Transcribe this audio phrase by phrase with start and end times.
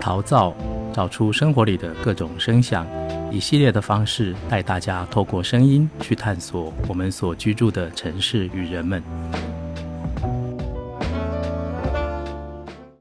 [0.00, 0.56] 陶造，
[0.94, 2.86] 找出生活里的各种声响，
[3.30, 9.02] 一系列的方式带大家透过声音去探索我们所居住的城市与人们。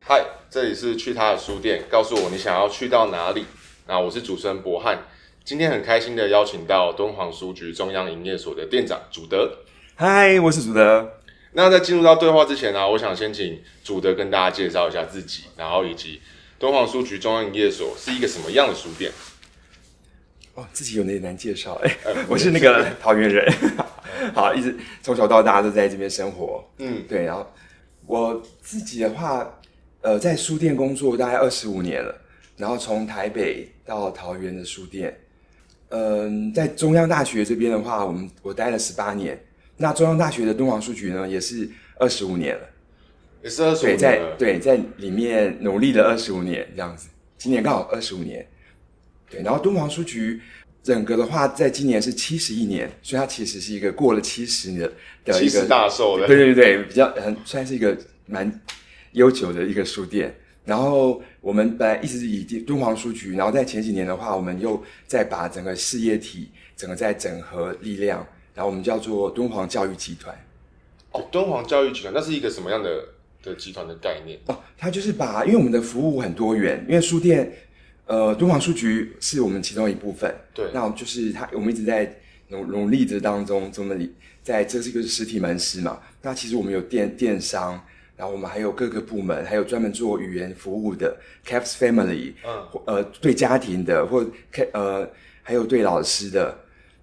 [0.05, 3.45] 嗨，这里是去他的书店，告诉我你想要去到哪里。
[3.87, 4.99] 那我是主持人博翰，
[5.45, 9.49] 今天很开心的邀请到敦煌书局中央营业所的店长祖德。
[9.95, 11.13] 嗨，我是祖德。
[11.53, 16.21] 那在进入到对话之前呢、啊，我想先请祖德跟大家介绍一下自己，然后以及
[16.59, 19.09] 敦煌书局中央营业所是一个什么样的书店。
[20.55, 23.49] 哦，自己有点难介绍哎，呃、我是那个桃园人，
[24.35, 26.69] 好，一直从小到大都在这边生活。
[26.79, 27.49] 嗯，对，然后
[28.05, 29.49] 我自己的话，
[30.01, 32.13] 呃，在书店工作大概二十五年了，
[32.57, 35.17] 然后从台北到桃园的书店，
[35.87, 39.41] 嗯、呃，在中央大学这边的话，我们我待了十八年。
[39.77, 42.68] 那中央大学的敦煌书局呢，也是二十五年了，
[43.43, 43.97] 也是二十五年。
[43.97, 48.47] 对，在对在里面努力了二十五年这样子，今年刚好二十五年。
[49.29, 50.41] 对，然后敦煌书局
[50.81, 54.89] 整个的话，在今年是七十一年，所以它其实是一个过了七十年
[55.23, 56.25] 的一个大寿的。
[56.25, 58.61] 对对对，比较很算是一个蛮
[59.11, 60.35] 悠久的一个书店。
[60.65, 68.25] 然后我们本来一直以敦煌书局，然后在前几年的话，我们又再把整个事业体整个在整合力量。
[68.53, 70.37] 然后我们叫做敦煌教育集团。
[71.11, 73.03] 哦，敦煌教育集团，那是一个什么样的
[73.43, 74.39] 的集团的概念？
[74.47, 77.51] 哦，它就是把，因为我们的服务很多元，因为书店，
[78.05, 80.33] 呃，敦煌书局是我们其中一部分。
[80.53, 80.69] 对。
[80.73, 82.13] 那就是它，我们一直在
[82.49, 85.99] 努努力的当中，这么里，在这是一个实体门市嘛。
[86.21, 87.79] 那其实我们有电电商，
[88.15, 94.25] 然后我们还有各个部门，还有专门做语言服务的 CAPS Family，嗯，呃，对家庭的，或
[94.73, 95.09] 呃，
[95.43, 96.57] 还有对老师的。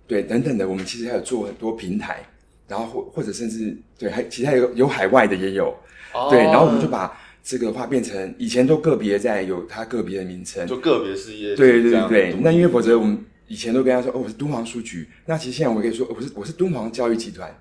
[0.09, 2.25] 对，等等的，我们其实还有做很多平台，
[2.69, 5.77] 然后或或者甚至对，还其实还有有海外的也有，
[6.17, 12.35] 哦、对，然后我们就把这个的话变成以前都个别在有它个别的名称，就个别事业，对对对对。
[12.41, 17.55] 那因为否则我们以前都跟他说哦，我是敦煌书局，那其实现在我们可以说我是我是敦煌教育集团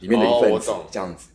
[0.00, 1.28] 里面的一份子，哦、这样子。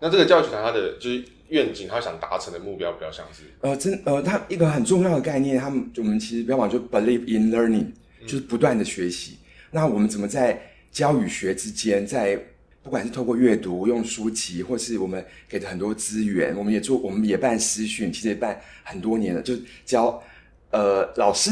[0.00, 7.86] 那这个教育集团它的就是愿景，它想达成的目标比较像是呃真呃，它一个很重要的概念，他们我们其实标榜就 believe in learning，
[8.26, 9.32] 就是不断的学习。
[9.32, 10.58] 嗯那我们怎么在
[10.90, 12.42] 教与学之间，在
[12.88, 19.54] 不管是透过阅读、用书籍，或是我们给的很多资源，我们也做，我们也办师训，其实也办很多年了，就
[19.84, 20.22] 教
[20.70, 21.50] 呃老师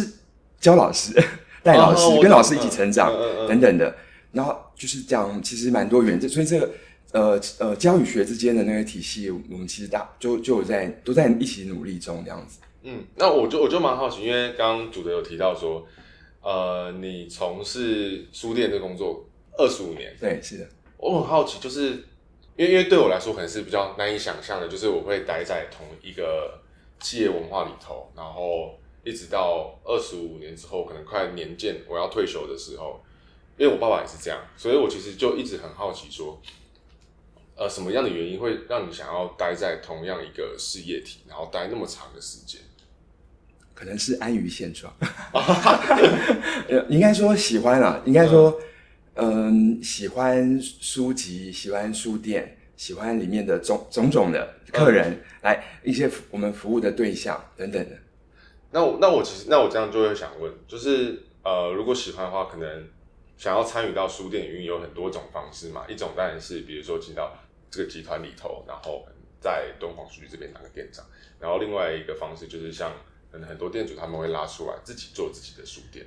[0.59, 1.13] 教老师
[1.63, 3.95] 带老师、哦、跟老师一起成长、嗯、等等的。
[4.33, 6.71] 然后就是讲，其实蛮多元，这所以这个
[7.13, 12.61] 呃呃教与学之间的那个体系，我们其实大就就有在都在一起努力中这样子。
[12.85, 15.87] 嗯，那我就我就蛮好奇，因为刚刚主德有提到说。
[16.43, 20.69] 呃，你从事书店的工作二十五年，对，是的。
[20.99, 21.91] 我很好奇，就是
[22.57, 26.61] 因为因为对我来说可能是比较难以想象的，就是我会待在同一个
[27.01, 33.01] 企业文化里头，然后一直到二十五年之后，可能快年届我要退休的时候，
[33.57, 36.41] 因为我爸爸也是这样，所以我其实就一直很好奇说，
[37.57, 42.61] 呃，什么样的原因会让你想要待在同样一个事业体，然后待那么长的时间？
[43.75, 44.91] 可能是安于现状，
[46.89, 48.63] 应该说喜欢啊，应该说，嗯，
[49.83, 57.97] 喜欢书籍，喜欢书店，喜欢里面的种种种的客人，嗯、来一些我们服务的对象等等的。
[58.71, 62.89] 那我那我其实那我这样就会想问，就是呃，如果喜欢的话，可能
[63.37, 65.85] 想要参与到书店营运有很多种方式嘛。
[65.89, 67.37] 一种当然是比如说进到
[67.71, 69.07] 这个集团里头，然后
[69.41, 71.05] 在敦煌书局这边当个店长，
[71.41, 72.93] 然后另外一个方式就是像。
[73.29, 76.07] 可能很多店主他们会拉出来自己做自己的书店，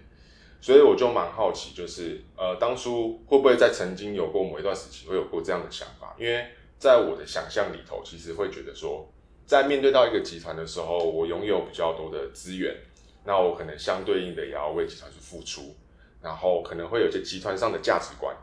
[0.62, 6.14] 所以我就蛮好奇，就是呃，当初会不会在曾经有过某一段时期会有过这样的想法？
[6.20, 6.46] 因为
[6.78, 9.10] 在我的想象里头，其实会觉得说，
[9.46, 12.76] 在面对到一个集团的时候，我拥有比较多的资源，
[13.24, 15.76] 那我可能相对应的也要为集团去付出，
[16.22, 18.36] 然后可能会有些集团上的价值观，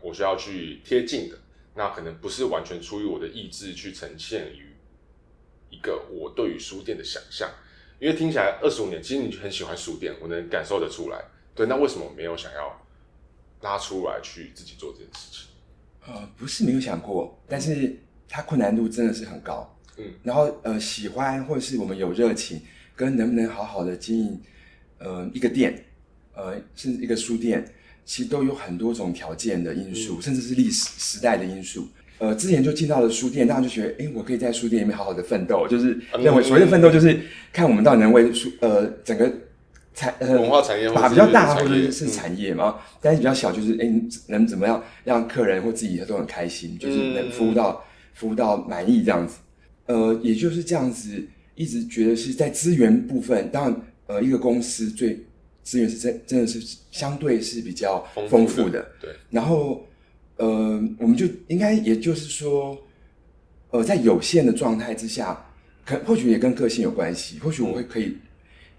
[0.00, 1.36] 我需要去贴近的，
[1.74, 4.74] 那可能不是完全出于我的意志去呈现于
[5.68, 7.50] 一个我对于书店的想象。
[8.00, 11.22] 因为听起来二十五年，其实你很喜欢书店，我能感受得出来。
[11.54, 12.80] 对，那为什么没有想要
[13.62, 15.46] 拉出来去自己做这件事情？
[16.06, 17.96] 呃，不是没有想过，但是
[18.28, 19.78] 它困难度真的是很高。
[19.96, 22.60] 嗯，然后呃，喜欢或者是我们有热情，
[22.96, 24.40] 跟能不能好好的经营
[24.98, 25.84] 呃一个店，
[26.34, 27.64] 呃，甚至一个书店，
[28.04, 31.88] 其实都有很多种条件的因素，嗯、甚至是历史时代的因素。
[32.18, 37.20] 呃，之前就进到了书店，大家就觉得，哎、欸，我可以在书店里面好好的奋斗，就是认为所谓的奋斗，就是
[37.52, 39.32] 看我们到底能为书呃整个
[39.94, 47.80] 产呃文化产业把比较大或者是，是产业嘛，嗯、但是比较小，就是哎、欸，能怎么样让客人或自己都很开心，就是能服务到、嗯、
[48.12, 49.36] 服务到满意这样子。
[49.86, 51.22] 呃，也就是这样子
[51.54, 55.24] 一直觉得是在资源部分，当然呃一个公司最
[55.62, 56.60] 资源是真真的是
[56.90, 59.10] 相对是比较丰富的，对。
[59.30, 59.86] 然后
[60.38, 62.76] 呃我们就应该也就是说，
[63.70, 65.46] 呃在有限的状态之下，
[65.84, 68.16] 可或许也跟个性有关系，或许我会可以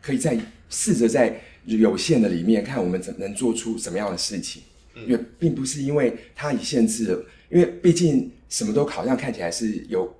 [0.01, 0.37] 可以在
[0.69, 4.61] 试着在有限的里面看我们怎能做出什么样的事情，
[5.07, 10.13] 因为并不是因为它已限制了，因为毕竟什么都好像看起来是有。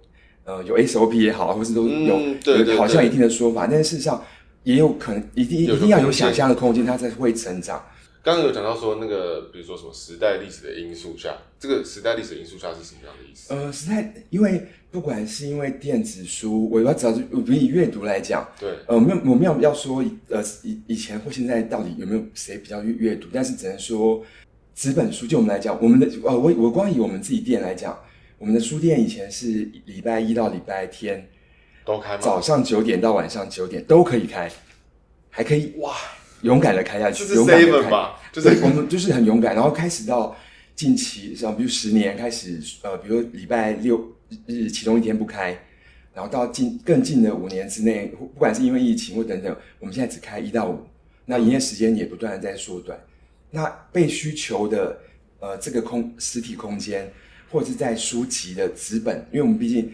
[0.47, 4.23] 呃，有 SOP 也好，或是都有、有好像一定的说法，但是事实上
[4.61, 7.83] 也有可能一定一定要有想象的空间，它才会成长。
[8.25, 13.53] 刚刚有讲到说那个，比如说什么时代历史的因素下，这个时代历史的因素下是什么样的意思？
[13.53, 24.25] 呃，时代，因为不管是因为电子书，我要找，我比如以阅读来讲，对，呃，没有我没有要说，呃，以以前或现在到底有没有谁比较阅阅读，但是只能说
[24.73, 27.95] 纸本书，就我们来讲，我们的呃，我我光以我们自己店来讲。
[28.39, 31.29] 我们的书店以前是礼拜一到礼拜天
[31.85, 32.21] 都开吗？
[32.21, 34.51] 早上九点到晚上九点都可以开，
[35.29, 35.95] 还可以哇，
[36.41, 39.55] 勇敢的开下去，勇敢的开，就是我们就是很勇敢。
[39.55, 40.35] 然后开始到
[40.75, 44.13] 近期，像比如十年开始，呃，比如礼拜六
[44.45, 45.57] 日其中一天不开，
[46.13, 50.79] 然后到近更近的五年之内，不管是因为疫情或等等，我们现在只开一到五，
[51.25, 52.99] 那营业时间也不断的在缩短。
[53.51, 54.99] 那被需求的
[55.39, 57.11] 呃这个空实体空间。
[57.51, 59.89] 或者是在书籍的纸本，因为我们毕竟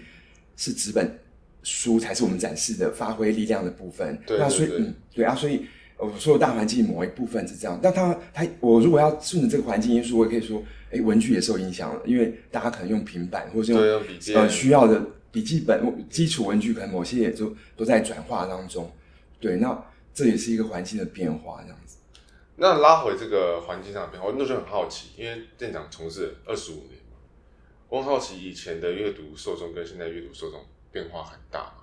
[0.57, 1.19] 是纸本
[1.61, 4.17] 书才是我们展示的发挥力量的部分。
[4.25, 5.65] 对，对，对，那所以嗯，对啊，所以
[6.01, 7.79] 我说的大环境某一部分是这样。
[7.81, 10.59] 但他他我如果要顺着这个环境因素，我也可以说，
[10.89, 14.99] 哎、欸，文具也受影响了，因为大家可能用平板或者是用呃需要的
[15.31, 18.91] 笔记本基础文具，可能某些也就都在转化当中。
[19.39, 21.97] 对，那这也是一个环境的变化，这样子。
[22.57, 26.99] 那拉回这个环境上的变化，我那时候很好奇，因为店长从事二十五年。
[27.89, 30.61] 我很好奇，以前的阅读受众跟现在阅读受众
[30.93, 31.73] 变化很大吗？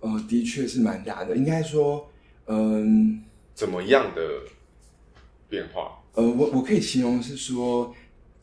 [0.00, 1.36] 呃，的确是蛮大的。
[1.36, 2.10] 应该说，
[2.46, 4.22] 嗯、呃，怎么样的
[5.48, 5.98] 变化？
[6.14, 7.94] 呃，我我可以形容是说，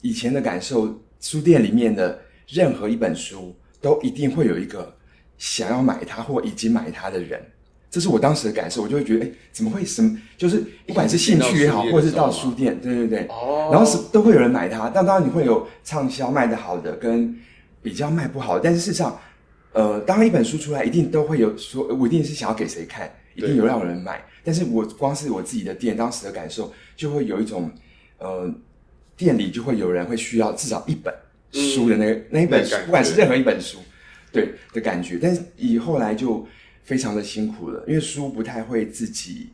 [0.02, 4.96] 以前的感受，书店里面的任何一本书，都一定会有一个
[5.38, 7.42] 想要买它或已经买它的人。
[7.92, 10.16] 这是我当时的感受，我就会觉得，哎，怎么会什么？
[10.38, 14.90] 就是不管是兴趣也好，或者是到书店，对对对，哦，然后是都会有人买它。
[14.90, 17.36] 但当然你会有畅销卖的好的，跟
[17.82, 18.62] 比较卖不好的。
[18.64, 19.20] 但是事实上，
[19.74, 24.24] 呃，当一本书出来，一定都会有说，我一定是想要给谁看，一定有让人买。
[24.44, 27.72] 但是我光是我自己的店当时的感受，就会有一种，
[28.18, 28.54] 呃，
[29.18, 31.14] 店里就会有人会需要至少一本
[31.52, 33.80] 书的那个、嗯、那一本书，不管是任何一本书，
[34.32, 35.18] 对的感觉。
[35.22, 36.48] 但是以后来就。
[36.82, 39.50] 非常的辛苦了，因为书不太会自己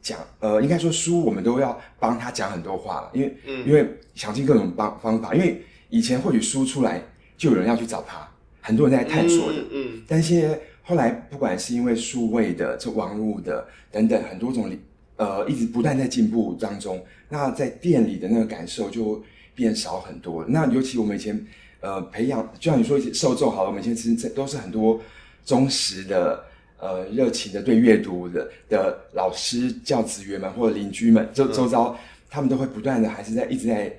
[0.00, 3.84] 讲，呃，应该说书我们都要帮他讲很多话了，因为、嗯、因为
[4.14, 7.02] 想尽各种方方法，因为以前或许书出来
[7.36, 8.28] 就有人要去找他，
[8.60, 14.68] 很多人在探索的，嗯，嗯，但现在后来不管是因为数位的、这网络的等等很多种，
[15.14, 19.22] 呃，一直不断在进步当中，那在店里的那个感受就
[19.54, 20.44] 变少很多。
[20.48, 21.46] 那尤其我们以前
[21.78, 25.00] 呃培养，就像你说一些受众好了，我们以前其实都是很多
[25.46, 26.44] 忠实的。
[26.82, 31.94] 呃，热情的对阅读的的老师、教职员们或者邻居们，周周遭，
[32.30, 33.94] 他们都会不断的还是在一直在，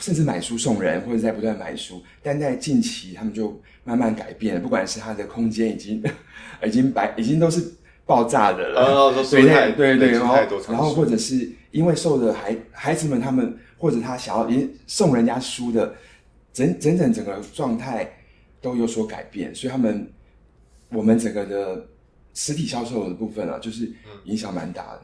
[0.00, 2.02] 甚至买书送人，或者在不断买书。
[2.22, 6.02] 但在近期，他们就慢慢改变了，不管是他的空间已经
[6.66, 7.72] 已经白，已经都是
[8.04, 8.80] 爆炸的了。
[8.80, 10.36] 哦，对对对对，然后
[10.68, 14.48] 然后或者是因为受的孩孩子们他们或者他想要
[14.86, 15.94] 送人家书的，
[16.52, 18.10] 整整整整个状态
[18.60, 20.10] 都有所改变，所以他们
[20.88, 21.86] 我们整个的。
[22.32, 23.90] 实体销售的部分啊，就是
[24.22, 25.02] 影响蛮大的。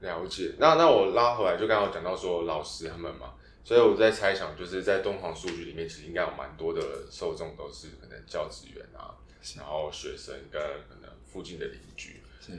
[0.00, 3.26] 嗯、了解，那那我拉回来，就刚刚讲到说老师他们嘛，
[3.64, 9.14] 所以我在猜想，就是在敦煌数据里面，其实应该有蛮多的受众都是可能教职员啊，
[9.56, 12.52] 然后学生跟可能附近的邻居，是，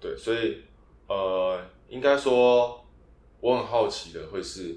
[0.00, 0.62] 对，所以
[1.06, 2.84] 呃，应该说
[3.40, 4.76] 我很好奇的会是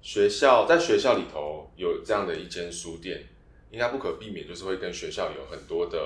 [0.00, 3.26] 学校在学校里头有这样的一间书店，
[3.70, 5.98] 应该不可避免就是会跟学校有很多的。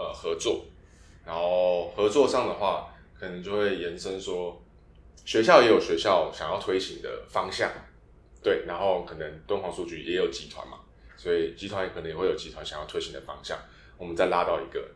[0.00, 0.64] 呃，合作，
[1.26, 4.62] 然后合作上的话，可能就会延伸说，
[5.28, 7.70] 学校也有学校想要推行的方向，
[8.42, 10.78] 对，然后可能敦煌数据也有集团嘛，
[11.18, 13.58] 所以集团可能也会有集团想要推行的方向，
[13.98, 14.88] 我们再拉到一个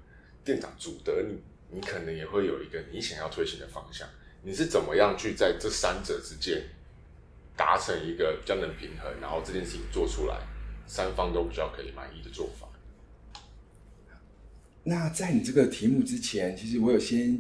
[0.43, 4.09] 店长主得你，你可能也会有一个你想要推行的方向，
[4.43, 6.65] 你是怎么样去在这三者之间
[7.55, 10.39] 达成一个比较能平衡，然后这件事情做出来，
[10.87, 12.67] 三方都比较可以满意的做法？
[14.83, 17.39] 那在你这个题目之前，其实我有先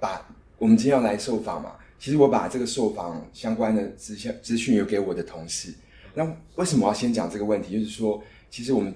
[0.00, 5.74] 把我们今天要来受访嘛，其实我把这个受访相关的资讯资讯有给我的同事。
[6.14, 6.24] 那
[6.56, 7.78] 为什么我要先讲这个问题？
[7.78, 8.94] 就是说，其实我们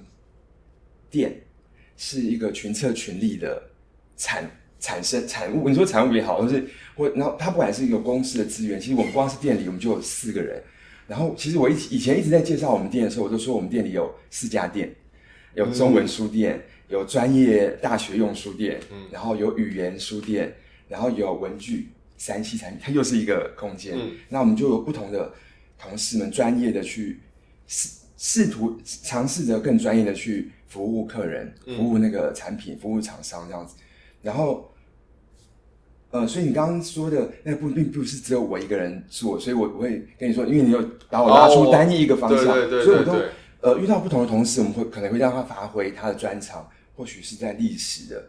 [1.10, 1.42] 店
[1.96, 3.62] 是一个群策群力的
[4.16, 5.68] 产产生产物。
[5.68, 6.66] 你说产物也好，或是
[6.96, 10.62] 或然后它不管是一个公司的资源，其实我们光是店里我们就有四个人。
[11.06, 14.94] 然后其实我以以前一直在介绍我们店的时候，我都说我们店里有四家店，
[15.54, 20.54] 有中文书店，嗯、有专业大学用书店，嗯，然后有语言书店，
[20.88, 21.88] 然后有文具、
[22.24, 23.98] 三 C 产品，它又是一个空间。
[23.98, 25.32] 嗯，那我们就有不同的
[25.76, 27.20] 同事们专业的去
[27.66, 33.74] 试试图尝试着更专业的去服务客人，服务那个产品，服务厂商这样子。
[34.22, 34.68] 然后。
[36.14, 43.12] 呃，所以你刚刚说的那个不并不是只有我一个人做，所以我我会跟你说，因为你有把我拉出单一一个方向，对对对，所以我都
[43.62, 48.28] 呃遇到不同的同事，我们会可能会让他发挥他的专长，或许是在历史的，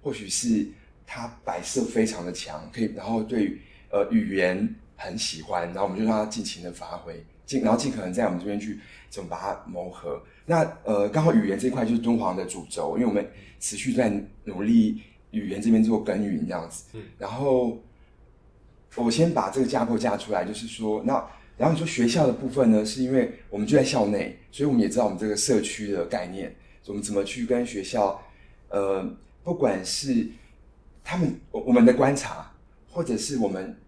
[0.00, 0.64] 或许是
[1.06, 3.58] 他摆设非常的强，可以，然后对
[3.90, 8.78] 呃语言很喜欢，然后我们就让他尽情的发挥，尽然后尽可能在我们这边去
[9.10, 10.22] 怎么把它磨合。
[10.46, 13.26] 那呃刚好语言这一块就是敦煌的主轴，因为我们
[13.58, 14.12] 持续在
[14.44, 15.02] 努力。
[15.34, 17.82] 语言这边做耕耘这样子，嗯，然后
[18.94, 21.14] 我先把这个架构架出来，就是说，那
[21.56, 26.54] 然后你说学校的部分呢，是因为我们就在校内，所以我们也知道我们这个社区的概念，
[26.86, 28.22] 我们怎么去跟学校，
[28.68, 29.04] 呃，
[29.42, 30.24] 不管是
[31.04, 32.50] 他们我我们的观察，
[32.90, 33.78] 或者是我们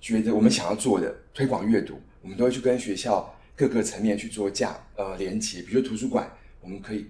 [0.00, 6.30] 觉得我们想要做的推广阅读，我们都会去跟学校各个层面去做架呃连接，比如说图书馆，
[6.60, 7.06] 我们可以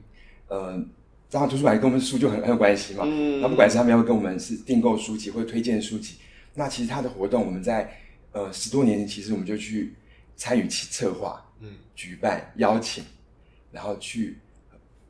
[0.49, 0.83] 呃。
[1.29, 3.03] 当然后图书馆跟我们书就很很有关系嘛。
[3.05, 3.41] 嗯。
[3.41, 6.19] 那不管是他们要跟我们是订购书籍或者推荐书籍，
[6.55, 7.93] 那其实他的活动我们在
[8.31, 9.97] 呃十多年前其实我们就去
[10.37, 13.05] 参与其策划，嗯，举办邀请，
[13.73, 14.39] 然后去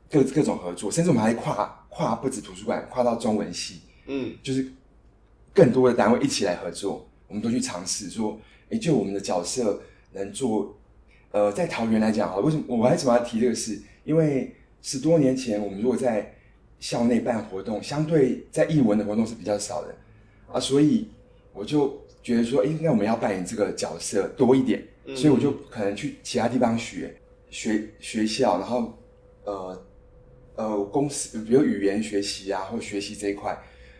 [0.09, 4.65] 各各种合作，甚至我们还跨跨不止图书馆，跨到中文系，嗯，就是
[5.53, 9.81] 更多的单位一起来合作，我们都去尝试说，诶，就我们的角色
[10.13, 10.75] 能做，
[11.31, 13.79] 呃，在桃园来讲，好，为什么我为什么要提这个事？
[14.03, 14.53] 因为。
[14.79, 16.33] 十多年前，我们如果在
[16.79, 19.93] 校内办活动，相对在艺文的活动是比较少的
[20.49, 21.07] 啊，所以
[21.51, 27.13] 我就觉得说，应该我们要扮演这个角色多一点，嗯、所以我就可能去其他地方学
[27.49, 28.97] 学学校，然后
[29.43, 29.85] 呃
[30.55, 33.57] 呃公司，比如语言学习啊，或学习这一块，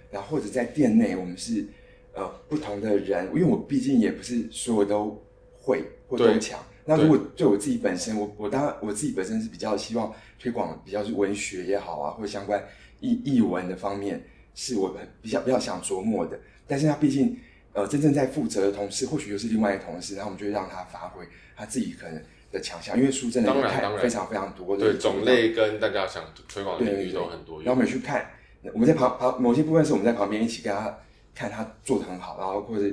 [0.09, 1.65] 然后或者在店内，我们是
[2.13, 5.23] 呃不同的人，因为我毕竟也不是所有都
[5.53, 6.59] 会或都强。
[6.85, 12.63] 那如果对我自己本身，我我当然我自己本身是比较希望推广比较是文学也好啊，或者相关
[13.01, 14.23] 译译文的方面，
[14.55, 16.39] 是我比较比较想琢磨的。
[16.65, 17.37] 但是他毕竟
[17.73, 21.25] 呃真正在负责的同事，或许又是另外一个同事，然后我们就会让他发挥
[21.57, 22.23] 他自己可能
[22.53, 27.57] 的强项，因为书真的看非常非常多，对种类跟大家想推广的领域都很多。
[27.57, 28.31] 然后我们去看，
[28.74, 30.97] 我们在旁旁某些部分是我们在旁边一起跟他
[31.33, 32.86] 看他做的很好，然后或者。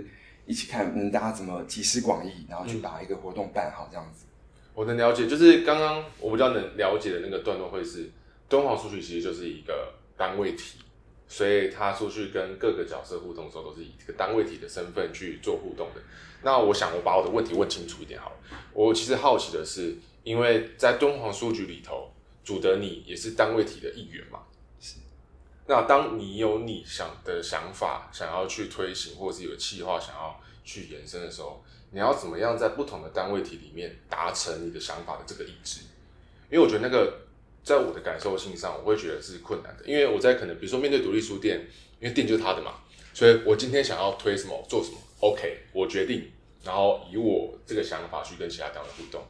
[0.46, 4.26] 一起看，嗯，大家怎么集思广益，然后去把一个活动办好，这样子。
[4.74, 8.10] 我能了解，就是刚刚我比较能了解的那个段落会是，
[8.46, 10.80] 敦煌数据其实就是一个单位体，
[11.26, 16.02] 所以他出去跟各个角色互动的时候，都是以这个单位体的身份去做互动的。
[16.42, 18.36] 那我想，我把我的问题问清楚一点好了。
[18.74, 22.10] 我其实好奇的是，因为在敦煌书局里头，
[22.44, 24.40] 主德你也是单位体的一员嘛？
[25.66, 35.80] 那当你有你想的想法，想要去推行，或者是有计划想要去延伸的时候，你要怎么样在不同的单位体里面达成你的想法的这个一致？
[36.50, 37.18] 因为我觉得那个
[37.62, 39.84] 在我的感受性上，我会觉得是困难的。
[39.86, 41.66] 因为我在可能比如说面对独立书店，
[41.98, 42.74] 因为店就是他的嘛，
[43.14, 46.30] 所以我今天想要推什么，做什么，OK，我决定，
[46.62, 49.24] 然后以我这个想法去跟其他单位互动。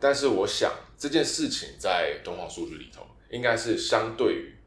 [0.00, 4.57] 但是我想这件事情在敦煌数据里头，应该是相对于。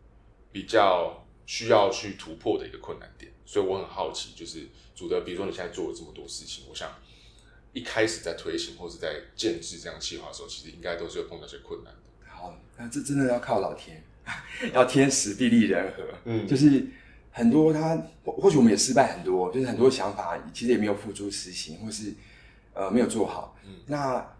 [0.51, 6.89] 比较需要去突破的一个困难点，所以我很好奇，就是主的，比如说你现在做了这么多事情，我想
[7.73, 11.99] 一开始在推行或者在建制这样计划的时候，其实应该都是有碰到一些困难的。
[12.27, 14.03] 好，那这真的要靠老天，
[14.73, 16.03] 要天时地利人和。
[16.25, 16.87] 嗯，就是
[17.31, 22.13] 很多他或或许我们也失败很多，就是很多想法其实也没有付诸实行，或是
[22.73, 23.57] 呃没有做好。
[23.65, 24.35] 嗯，那。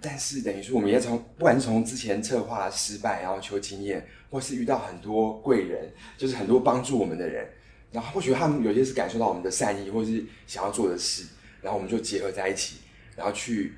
[0.00, 5.88] 但是等于说，我们也从不管是从之前策划失败，然后求经验，或是遇到很多贵人，
[6.18, 7.48] 就是很多帮助我们的人，
[7.92, 11.24] 然后或许他们有些是感受到我们的善意，或是想要做的事，
[11.62, 12.78] 然后我们就结合在一起，
[13.14, 13.74] 然后去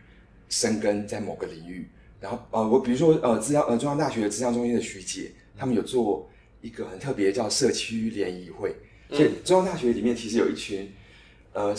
[0.49, 1.87] 深耕在某个领域。
[2.19, 6.27] 然后呃，我比如说呃，资呃中央大学的咨商中心的徐姐，他们有做
[6.63, 8.75] 一个很特别叫社区联谊会，
[9.11, 10.91] 所以中央大学里面其实有一群
[11.53, 11.77] 呃。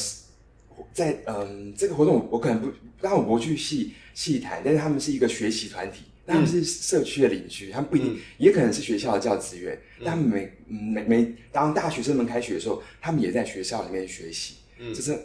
[0.93, 15.17] 在嗯，这个活动我，可能不，当然我不去细细谈，但是他们是一个学习团体，他们是社区的邻居，他们不一定，嗯、也可能是学校的教职员，嗯、但他们每每每当大学生们开学的时候，他们也在学校里面学习，嗯，就是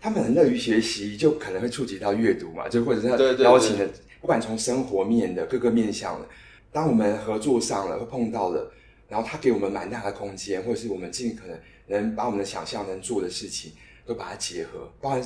[0.00, 3.88] 他们很乐于学习，就可能会触及到阅读嘛，就或者是邀请的，
[4.20, 6.26] 不管从生活面的各个面向的，
[6.72, 8.72] 当我们合作上了，会碰到了，
[9.08, 13.72] 然后他给我们蛮大的空间，或者是我们尽可能能把我们的想象能做的事情
[14.06, 15.22] 都把它结合，包含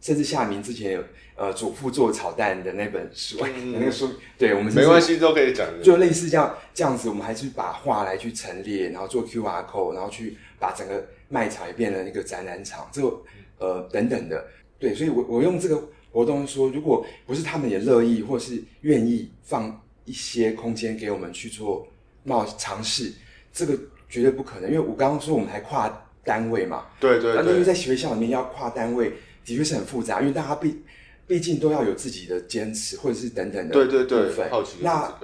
[0.00, 13.22] 甚至夏明之前有呃祖父做炒蛋的那本书，嗯、 那个书，对我们没关系都可以讲的，就类似这样这样子，我们还是把画来去陈列，然后做 QR code，然后去把整个卖场也变成一个展览场，这个
[13.58, 14.46] 呃等等的，
[14.78, 21.86] 对，所以我我用这个活动说，如果不是他们也乐意或是愿意放一些空间给我们去做
[22.22, 23.12] 冒尝试，
[23.52, 23.76] 这个
[24.08, 29.12] 绝对不可能，因为我刚刚说我们还跨单位嘛，对对对，那因为在学校里面要跨单位。
[29.46, 30.82] 的确是很复杂，因为大家毕
[31.26, 34.48] 毕竟都要有自己的坚持，或者是等等的对对对。
[34.50, 35.18] 好奇那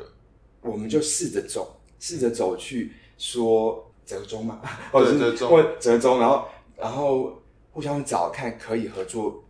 [0.63, 6.49] 我们就试着走，试着走去说折中嘛，或者是或折中，然后
[6.79, 9.45] 然后互相找看可以合作。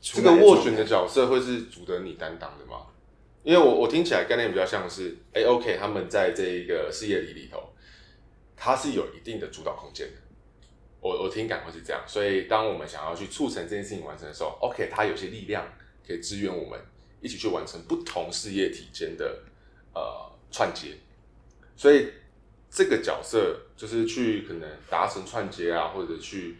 [0.00, 2.86] 这个斡旋的角色会是主得你担当的吗？
[3.44, 7.58] 因为我我听起来概念比较像是，哎，OK，他们在这一个事业里里头，
[8.56, 10.14] 它是有一定的主导空间的。
[11.02, 15.66] 我我听感会是这样，所以当我们想要去促成这件事情完成的时候，OK，它有些力量
[16.06, 16.78] 可以支援我们
[17.20, 19.40] 一起去完成不同事业体间的
[19.92, 20.00] 呃
[20.52, 20.94] 串接，
[21.76, 22.12] 所以
[22.70, 26.58] 这个角色就是去可能达成串接啊，或者去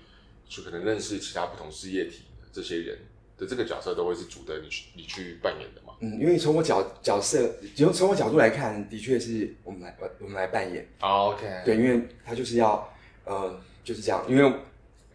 [0.49, 2.99] 去可能认识其他不同事业体的这些人
[3.38, 5.94] 的这个角色，都会是主的你去你去扮演的嘛？
[6.00, 10.84] 嗯，因为从我角角色，从从我角度来看，的确是我们来我们来扮演。
[10.99, 12.92] Oh, OK，对，因为他就是要
[13.25, 13.62] 呃。
[13.84, 14.52] 就是这样，因为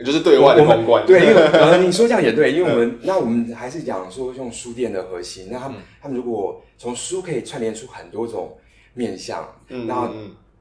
[0.05, 1.03] 就是对外的公关。
[1.07, 5.47] 对，因为 呃，你说这样也对，因为我们那我们还是讲说用书店的核心。
[5.51, 8.55] 那他们、嗯、他们如果从书可以串联出很多种
[8.93, 10.13] 面向，嗯，那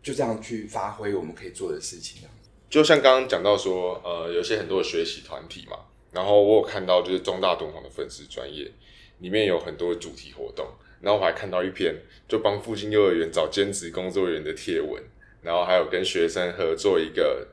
[0.02, 2.22] 就这样去发挥我们可以做的事情。
[2.70, 5.76] 就像刚刚讲到说，呃，有些很多的学习团体嘛，
[6.12, 8.72] 然后我有看到就是中大东方的粉丝专业
[9.18, 10.66] 里面有很多主题活动，
[11.02, 11.94] 然后我还看到一篇
[12.26, 15.02] 就帮附近幼儿园找兼职工作人员的贴文，
[15.42, 17.48] 然后还有跟学生合作一个。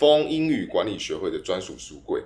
[0.00, 2.22] 风英语管理学会的专属书柜，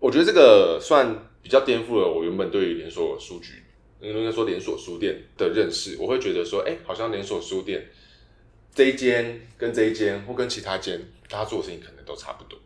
[0.00, 3.62] 我觉得这个算比较颠覆了我原本对于连锁书局，
[4.00, 5.98] 应该说连锁书店的认识。
[6.00, 7.86] 我会觉得说，哎、好像连锁书店
[8.74, 12.58] 这一间跟这一间或跟其他间，大家做的事情可能都差不多。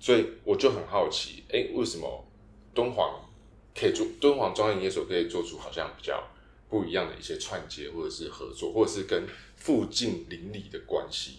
[0.00, 2.26] 所以我就很好奇，哎、为什么
[2.74, 3.30] 敦煌
[3.72, 6.28] 可以做，敦煌庄严营业所可以做出好像比较
[6.68, 11.38] 不一样的一些串接，或者是合作，或者是跟附近邻里的关系？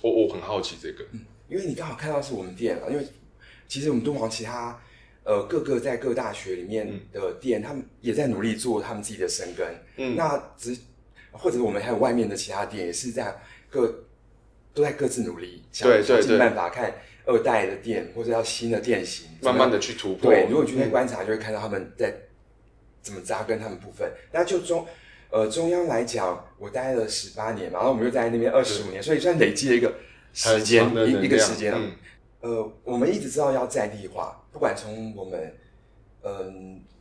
[0.00, 1.04] 我我很好奇这个。
[1.48, 3.06] 因为你刚好看到是我们店了，因为
[3.68, 4.80] 其实我们敦煌其他
[5.24, 9.66] 呃各个在各大学里面的店，嗯、他们也在努力做他们自己的生根。
[9.96, 10.76] 嗯，那只
[11.32, 13.36] 或者我们还有外面的其他店也是在
[13.70, 14.04] 各
[14.74, 20.30] 都在各自努力，想想尽办法看二代的店或者要新的店型，慢慢的去突破。
[20.30, 22.14] 对，如果你去那观察，就会看到他们在
[23.02, 24.10] 怎么扎根他们部分。
[24.32, 24.86] 那就中
[25.30, 29.92] 呃中央来讲，我待了十八年嘛，然后我们又在那边二十五年，所以算累积了一个。
[30.36, 31.92] 时间一一个时间，嗯，
[32.40, 35.54] 呃，我们一直知道要在地化，不管从我们，
[36.20, 36.52] 嗯、呃，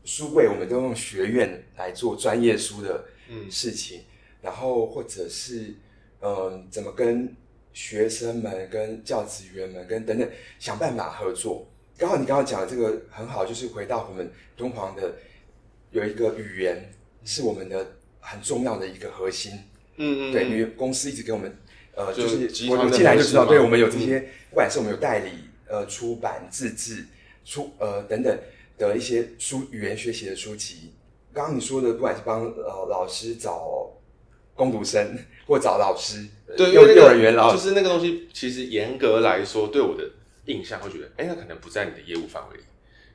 [0.06, 3.04] 书柜，我们都用学院来做专业书的
[3.52, 4.06] 事情，嗯、
[4.44, 5.76] 然后或者是，
[6.22, 7.36] 嗯、呃，怎么跟
[7.74, 10.26] 学生们、跟教职员们、跟等等
[10.58, 11.68] 想办法合作。
[11.98, 15.14] 刚好你刚刚讲的这个很好，就是回到我们敦煌的
[15.92, 16.90] 有一个语言
[17.26, 17.86] 是我们的
[18.22, 19.52] 很重要的一个核心，
[19.98, 21.54] 嗯嗯，对，因为公司一直给我们。
[21.96, 25.32] 呃，就是我进来就知道，对我们有这些，不管是我们有代理、
[25.68, 27.06] 呃出版、自制、
[27.46, 28.38] 出呃等等
[28.78, 30.94] 的一些书语言学习的书籍。
[31.34, 33.90] 刚刚你说的，不管是帮呃老师找
[34.54, 40.10] 工读生，或找老师，对，幼幼儿园老师，就是那个东西，其实严格来说，对我的
[40.46, 42.64] 印象会觉得，哎，那可能不在你的业务范围里，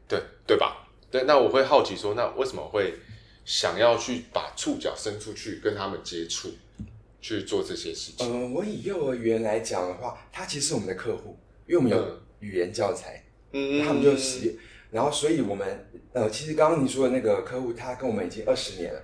[0.08, 0.86] 对对吧？
[1.10, 2.94] 对，那我会好奇说，那为什么会
[3.44, 6.50] 想要去把触角伸出去跟他们接触？
[7.20, 8.26] 去做这些事情。
[8.26, 14.54] 呃，我以幼儿园来讲的话，他其实是我们的客户，因为我们有语言教材，嗯，他们就使用，
[14.90, 19.02] 然后所以我们呃，其实刚刚你说的那个客户，他跟我们已经二十年了，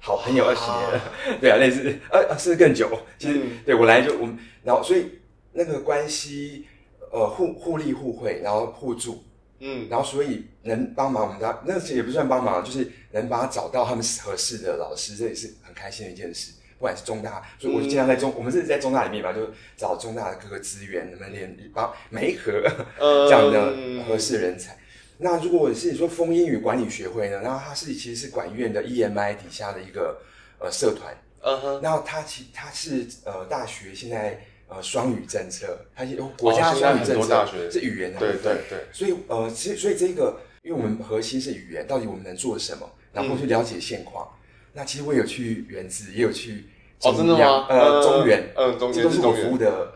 [0.00, 1.00] 好，很有二十年了，
[1.40, 2.88] 对啊，类似呃，甚至更久。
[3.18, 5.18] 其实、嗯、对我来就我们，然后所以
[5.52, 6.66] 那个关系
[7.10, 9.24] 呃互互利互惠，然后互助，
[9.60, 16.52] 嗯，然后所以能帮忙我们家，那也不算帮忙，就是能帮他找到他们合适的老师，这也是很开心的一件事。
[16.78, 22.52] 不管是中大，所以我就经常在中，嗯、我们是在中大里面嘛，就找中大的各个资源，能不能连帮媒合
[23.00, 24.74] 这样的合适人才。
[24.74, 24.78] 嗯、
[25.18, 30.20] 那如果我是说风英语管理学会呢，然后它是其实是管院的 EMI 底下的一个
[30.60, 44.28] 呃社团，嗯哼，然后它其它是呃大学现在呃双语政策，它有国家双语政策，是语言的，对对对，所以呃其实所以这个，因为我们核心是语言，到底我们能做什么，然后去了解现况。
[44.72, 46.64] 嗯那其实我有去原子，也有去
[47.02, 47.66] 哦，真的吗？
[47.68, 49.92] 呃，中原，嗯，中原，这都是我服务的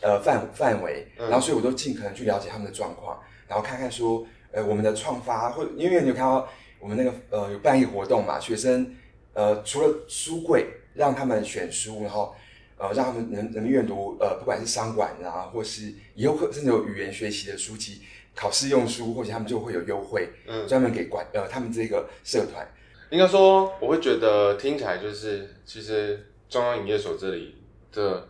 [0.00, 6.48] 呃范范围，然后所以我都尽可能去了解他们的状况，然后看看说，呃，我们的创发或因为你有看到
[6.80, 8.94] 我们那个呃有办一个活动嘛，学生
[9.34, 12.34] 呃除了书柜让他们选书，然后
[12.78, 18.02] 呃让他们能能阅读呃不管是商管啊，或是以后甚至有语言学习的书籍。
[18.38, 22.68] 考试用书，或者他们就会有优惠，嗯，专门给管呃他们这个社团。
[23.10, 27.54] 应该说，我会觉得听起来就是，其实中央营业所这里
[27.92, 28.28] 的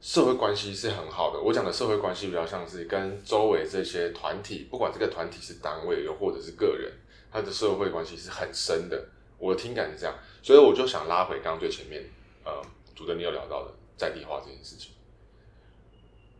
[0.00, 1.40] 社会关系是很好的。
[1.40, 6.92] 我讲的社会关系比较像是跟周围这些团体，不管这个团体是单位又或者是个人，
[7.30, 9.04] 他的社会关系是很深的。
[9.38, 12.02] 我的听感是这样，所以我就想拉回刚刚最前面，
[12.44, 12.52] 呃，
[12.94, 14.92] 主持你有聊到的在地化这件事情，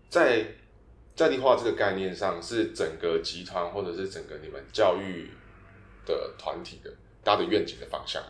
[0.08, 0.46] 在。
[1.18, 5.28] 在地化这个概念上，是整个集团或者是整个你们教育
[6.06, 6.94] 的团体的
[7.28, 8.22] 大的愿景的方向。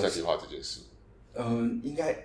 [0.00, 0.80] 在地化这件事，
[1.34, 2.16] 嗯、呃，应该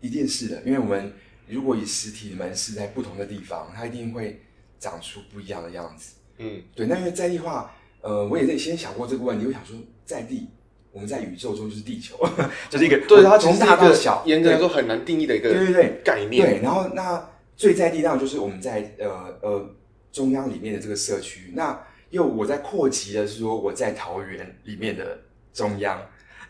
[0.00, 1.12] 一定是的，因为我们
[1.48, 4.40] 如果以实体的门市在不同的地方，它一定会
[4.78, 6.14] 长出不一样的样子。
[6.38, 6.86] 嗯，对。
[6.86, 10.48] 那因为在地化，呃，我也在先想过这个问题，我想说，在地，
[10.92, 12.16] 我们在宇宙中就是地球，
[12.70, 16.46] 就是一个对它从大到小，严格来说很难定义的一个对对对概念。
[16.48, 17.30] 对，然后那。
[17.58, 19.08] 最在地当然就是我们在呃
[19.40, 19.74] 呃
[20.12, 25.18] 中央里面的这个社区，那又我在扩及的是说我在桃园里面的
[25.56, 25.98] 中央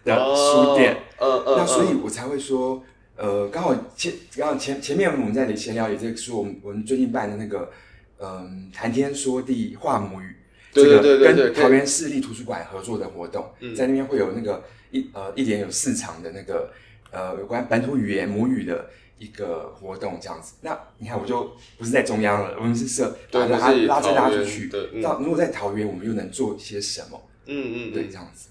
[0.04, 2.82] 的书店，呃呃，那所以我才会说，
[3.16, 7.70] 呃，刚好前刚好前前面我们在闲聊也在说，我们我们最近办的那个
[8.18, 10.36] 嗯谈天说地话母语，
[10.72, 16.72] 这个跟桃园市立图书馆合作的活动，在那边会有那个一呃一连有四场的那个
[17.12, 18.90] 呃有关本土语言母语的。
[19.18, 24.70] 一个活动这样子，那你看我就不是在中央了，我们是设把它拉再拉出去。
[24.96, 27.18] 那如果在桃园，我们又能做些什么？
[27.46, 28.50] 嗯嗯，对，这样子。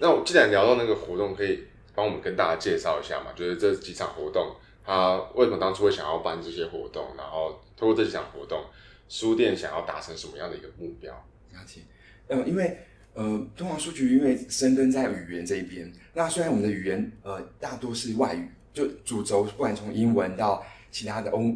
[0.00, 3.32] 那我既然聊到那个活动，可以帮我们跟大家介绍一下嘛？
[3.36, 7.08] 就是这几场活动，他为什么当初会想要办这些活动？
[7.16, 8.64] 然后通过这几场活动，
[9.08, 11.12] 书店想要达成什么样的一个目标？
[11.52, 11.82] 了解。
[12.28, 12.78] 嗯，因为
[13.14, 18.48] 呃，东华书局因为深耕在语言这一边，那虽然我们的语言呃大多是外语。
[18.72, 21.52] 就主轴，不管从英文到其他的欧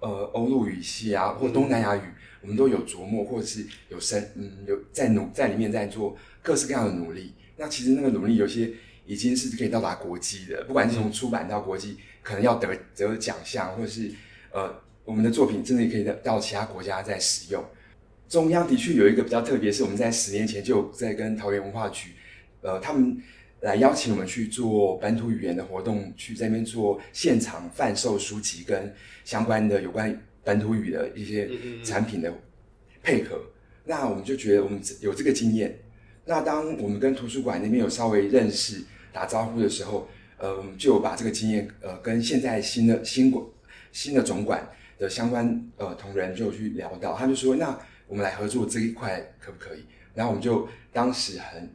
[0.00, 2.02] 呃欧陆语系啊，或东南亚语，
[2.42, 7.32] 我们都有琢磨，或者是有深嗯有在努在里面在做各式各样的努力。
[7.58, 8.70] 那其实那个努力有些
[9.04, 14.10] 已经是可以到达国际的，不管是从出版到国际，可能要得得奖项，或者是
[14.52, 17.62] 呃我们的作品真的也可以到其他国家在使用。
[18.26, 22.12] 中央的确有一个比较特别，是我们在十年前就在跟桃园文化局
[22.62, 23.20] 呃他们。
[23.60, 28.94] 来邀请我们去做本土语言的活动，去在那边做现场贩售书籍跟
[29.24, 31.50] 相关的有关本土语的一些
[31.82, 32.32] 产品的
[33.02, 33.36] 配合。
[33.84, 35.76] 那我们就觉得我们有这个经验。
[36.28, 43.42] 那当我们跟图书馆那边有稍微认识、打招呼的时候，呃，我们就把这个经验呃跟现在新的新馆
[43.92, 51.70] 新的总馆的相关呃同仁就去聊到，他就说：“那我们来合作这一块可不可以？”然后我们就当时很。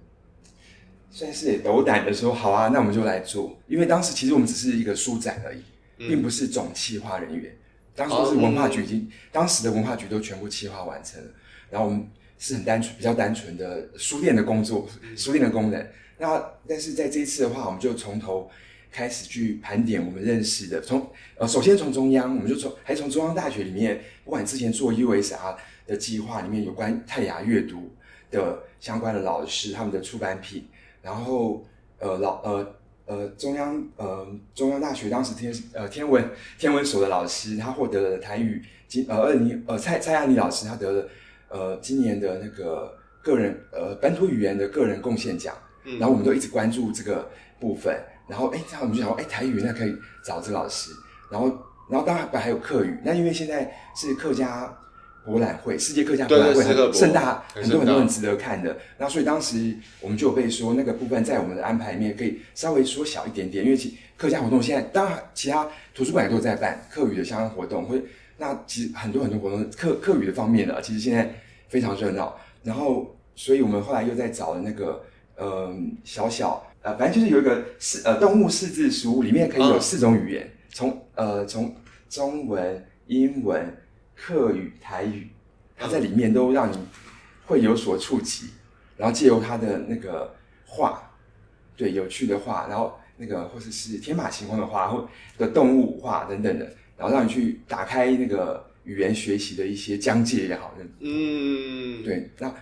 [1.10, 3.56] 算是也斗胆的说好啊，那我们就来做。
[3.68, 5.62] 因为当时其实我们只是一个书展而已，
[5.98, 7.56] 并不是总企划人员。
[7.96, 11.30] 当时是文化局已经，当时的文化局都全部企划完成了。
[11.70, 12.08] 然后我们
[12.44, 15.88] 是很单纯、比较单纯的书店的工作，书店的功能。
[16.18, 18.52] 那但是在这一次的话，我们就从头
[18.92, 20.82] 开始去盘点我们认识的。
[20.82, 25.56] 从呃，首先从中央，我们就从还从中央大学里面，不管之前做 USR
[25.88, 27.96] 的计划里面有关泰雅阅读
[28.30, 30.68] 的相关的老师，他们的出版品。
[31.02, 31.66] 然后，
[32.00, 32.76] 呃，老呃
[33.06, 36.30] 呃中央呃中央大学当时天呃天文
[36.60, 41.10] 天文所的老师，他获得了台语金呃二零呃蔡蔡亚妮老师，他得了
[41.54, 45.56] 呃今年的那个个人呃本土语言的个人贡献奖。
[45.86, 45.98] 嗯。
[46.00, 47.98] 然后我们都一直关注这个部分。
[48.28, 50.92] 然后哎，这样我们就想说，哎，台语那可以找这个老师。
[51.32, 51.48] 然后
[51.89, 54.78] 然后当然还有客语，那因为现在是客家。
[55.26, 58.76] 博览会，世界客家博览会很盛大，很多很多很值得看的。
[58.98, 68.04] 那所以当时我们就有被说，那个部分在我们的安排里面可以稍微缩小一点点，因为其客家活动现在当然其他图书馆也都在办客语的相关活动，会
[68.38, 71.34] 那其实很多很多活动课课语的方面呢，其实现在
[71.74, 72.38] 非常热闹。
[72.62, 75.04] 然后，所以我们后来又在找了那个
[75.36, 81.76] 呃小小呃，反正就是有一个四呃动物四字书，里面可以有四种语言，从呃从
[82.08, 83.76] 中文、英文。
[84.16, 85.28] 客语、台语，
[85.76, 86.78] 它在里面都让你
[87.48, 88.52] 会有所触及，
[88.96, 90.34] 然后借由它的那个
[90.66, 91.12] 画，
[91.76, 102.54] 对，有趣的画，然后那个或者是天马行空的画，或的动物画等等的，然后让你去打开那个语言学习的一些疆界也好，嗯，对，那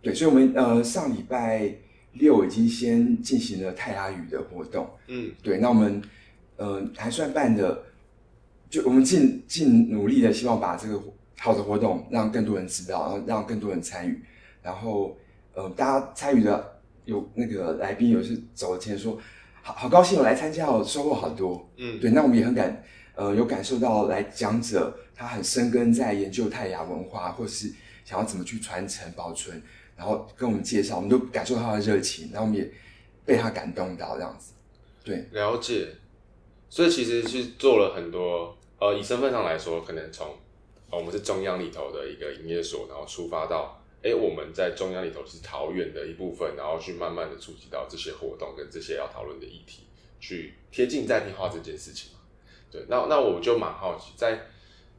[0.00, 1.74] 对，所以我们呃上礼拜
[2.12, 6.00] 六已经先进行了泰雅语的活动，嗯，对，那我们
[6.56, 7.84] 呃还算办的，
[8.70, 11.02] 就我们尽尽努力的希望把这个
[11.38, 14.22] 好的活动让更多人知道，然后让更多人参与，
[14.62, 15.16] 然后
[15.54, 19.18] 呃大家参与的有那个来宾有是走前说，
[19.62, 22.82] 好好高兴我来参加，我收获好多，嗯，对，那我们也很感
[23.16, 27.70] 呃有感受到来讲者他很深根在研究泰雅文化，或是
[28.04, 29.60] 想要怎么去传承保存。
[29.96, 32.70] 然后跟我们介绍，我们都感受到他的热情，然后我们也
[33.26, 34.52] 被他感动到这样子。
[35.02, 35.88] 对，了解。
[36.70, 40.28] 所以其实是做了很多，呃，以身份上来说，可能从，
[40.90, 49.84] 呃，我们是中央里头的一个营业所，然后出发到，哎，我们在中央里头是桃园的一部分，然后去慢慢的触及到这些活动跟这些要讨论的议题，
[50.20, 52.12] 去贴近在地化这件事情。
[52.70, 54.38] 对，那那我就蛮好奇，在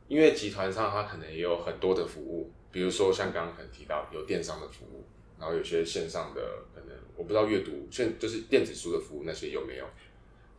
[0.10, 2.52] 因为集团上它可能也有很多的服务。
[2.72, 5.04] 比如说，像刚刚可能提到有电商的服务，
[5.40, 6.42] 然后有些线上的
[6.76, 9.86] 可能我不知道阅读，现就是电子书的服务那些有没有？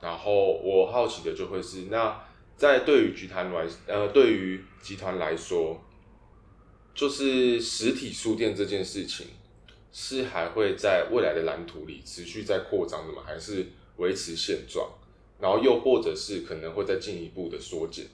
[0.00, 2.20] 然后我好奇的就会是，那
[2.56, 5.80] 在对于集团来，呃，对于集团来说，
[6.92, 9.28] 就是实体书店这件事情，
[9.92, 13.22] 是还会在未来的蓝图里持续在扩张的吗？
[13.24, 13.66] 还是
[13.98, 14.90] 维持现状？
[15.38, 18.04] 然后又或者是可能会再进一步的缩减？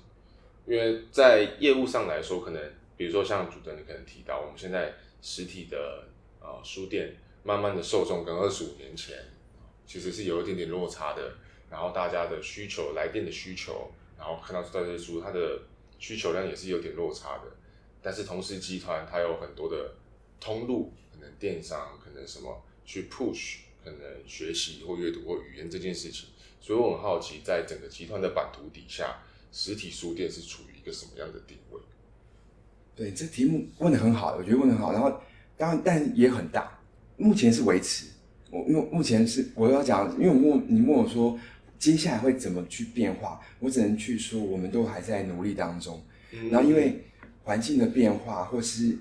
[0.66, 2.60] 因为在业务上来说，可能。
[2.98, 6.08] 比如说，像主持人可能提到，我们现在实体的
[6.40, 9.18] 呃书店，慢慢的受众跟二十五年前
[9.86, 11.34] 其实是有一点点落差的。
[11.68, 15.60] 然后大家的需求，来电的需求，然后看到这些书，它的
[15.98, 17.52] 需求量也是有点落差的。
[18.00, 19.92] 但是同时，集团它有很多的
[20.40, 26.30] 通路，可能电商，可能什么去 push，可能学习或阅读或语言这件事情。
[26.62, 29.22] 所以我很好奇，在整个集团的版图底下，
[29.58, 31.80] 实体书店是处于一个什么样的定位？
[32.94, 34.92] 对，这题目问的很好，我觉得问得很好。
[34.92, 35.18] 然后，
[35.56, 36.78] 当然，但也很大。
[37.16, 38.04] 目前是维持，
[38.50, 41.40] 我因为目前是我要讲，因为我问你问我说，
[41.78, 46.04] 接下来会怎么去变化，我只能去说，我们都还在努力当中。
[46.32, 47.02] 嗯、然后，因为
[47.42, 48.98] 环境的变化，或是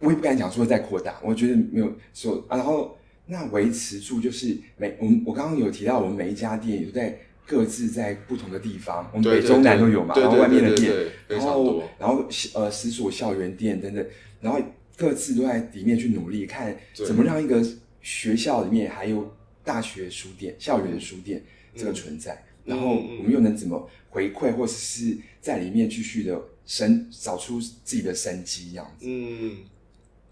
[0.00, 2.44] 我也不敢讲说在扩大，我觉得没有说。
[2.50, 7.16] 然后，那维持住就是每我们我刚刚有提到，我们每一家店有在。
[7.44, 10.94] 各自在不同的地方，我们北中南都有嘛，然后外面的店，
[11.28, 12.24] 然后然后
[12.54, 14.06] 呃，实所校园店等等，
[14.40, 14.60] 然后
[14.96, 17.62] 各自都在里面去努力，看怎么让一个
[18.00, 21.42] 学校里面还有大学书店、校园书店
[21.74, 29.06] 这个存在，然后我们又能怎么回馈，或者是在里面继续的生找出自己的生机，这样子。
[29.08, 29.56] 嗯，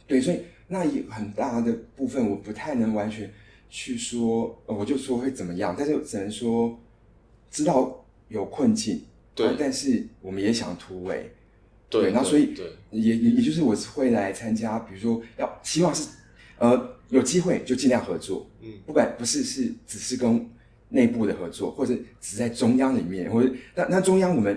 [0.06, 3.30] 对，所以那有很大的部分我不太能完全
[3.68, 6.80] 去说，我就说会怎么样，但是只能说。
[7.50, 9.02] 知道有困境，
[9.34, 11.32] 对，但是我们也想突围，
[11.88, 12.54] 对，然后所以
[12.90, 16.08] 也也也就是我会来参加，比如说要希望是
[16.58, 20.48] 呃有机会就尽量合作，嗯，不管不是是只是跟
[20.90, 24.56] 内部的合作，或者只在中央里面，或者那那中央我们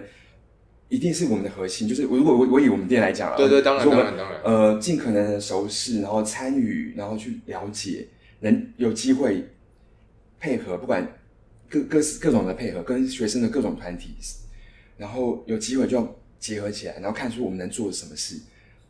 [0.89, 8.07] 一定是我们的核心，就是如果我我以我们店来讲，对对，当然当然当然，呃，尽可能的熟识，然后参与，然后去了解，
[8.41, 9.49] 能有机会
[10.39, 11.11] 配合，不管。
[11.73, 14.13] 各各各种的配合，跟学生的各种团体，
[14.95, 18.37] 然后有机会就要结合起来，然后看出我们能做什么事，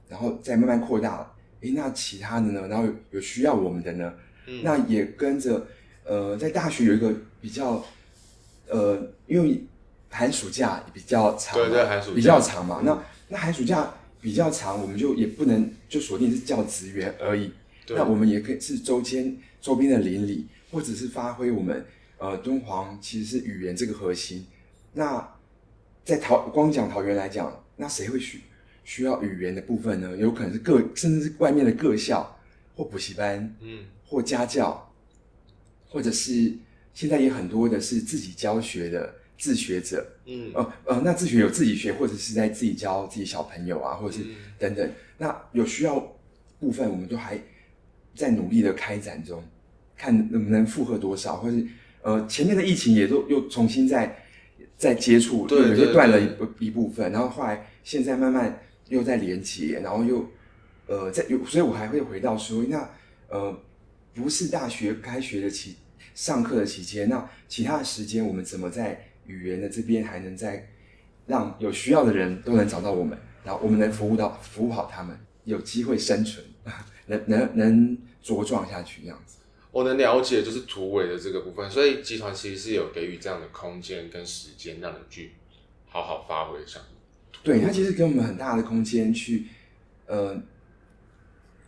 [0.10, 1.34] 然后再慢慢扩大。
[1.62, 2.68] 诶，那其他的呢？
[2.68, 4.14] 然后有，需要我们的呢？
[4.48, 5.66] 嗯、那也跟着。
[6.06, 7.82] 呃，在大学有一个比较，
[8.68, 9.64] 呃，因为
[10.10, 12.80] 寒暑假比较长，对对，寒暑假比较长嘛。
[12.82, 17.54] 嗯、那那寒暑假比较长，我们就也不能就锁定是教职员而已。
[17.88, 21.86] 那我们也可以是周间周边的邻里，或者是发挥我们。
[22.18, 24.46] 呃，敦煌其实是语言这个核心。
[24.94, 25.36] 那
[26.06, 28.40] 在桃光讲桃园来讲，那谁会需
[28.84, 30.16] 需要语言的部分呢？
[30.16, 32.40] 有可能是各甚至是外面的各校
[32.76, 34.94] 或补习班，嗯，或家教，
[35.90, 36.54] 或者是
[36.94, 44.26] 现在也很多的是自己教学的自学者，嗯，呃呃，那自学有自己学，或者是在自己教自己小朋友啊，或者是
[44.58, 44.88] 等等。
[44.88, 46.00] 嗯、那有需要
[46.60, 47.42] 部分，我们都还
[48.16, 49.44] 在努力的开展中，
[49.98, 51.68] 看能不能负荷多少，或是。
[52.04, 54.24] 呃，前面的疫情也都又重新再
[54.78, 60.30] 再接触，对，有些断了一一部分，然后后来现在慢慢又在连接，然后又
[60.88, 62.90] 呃在有，所以我还会回到说，那
[63.30, 63.58] 呃
[64.14, 65.78] 不是大学开学的期
[66.14, 70.68] 上课的期间，那其他的时间我们怎么在语言的这边还能再
[71.26, 76.46] 让有需要的人都能找到我们，然后我们能服务到服务好他们，有机会生存，
[77.08, 79.38] 能能能茁壮下去这样子。
[79.74, 85.32] 我能了解就是突围的这个部分，所以集团其实是有给予这样的空间跟时间，让你去
[85.90, 86.80] 好好发挥上。
[87.42, 89.48] 对，它其实给我们很大的空间去，
[90.06, 90.40] 呃，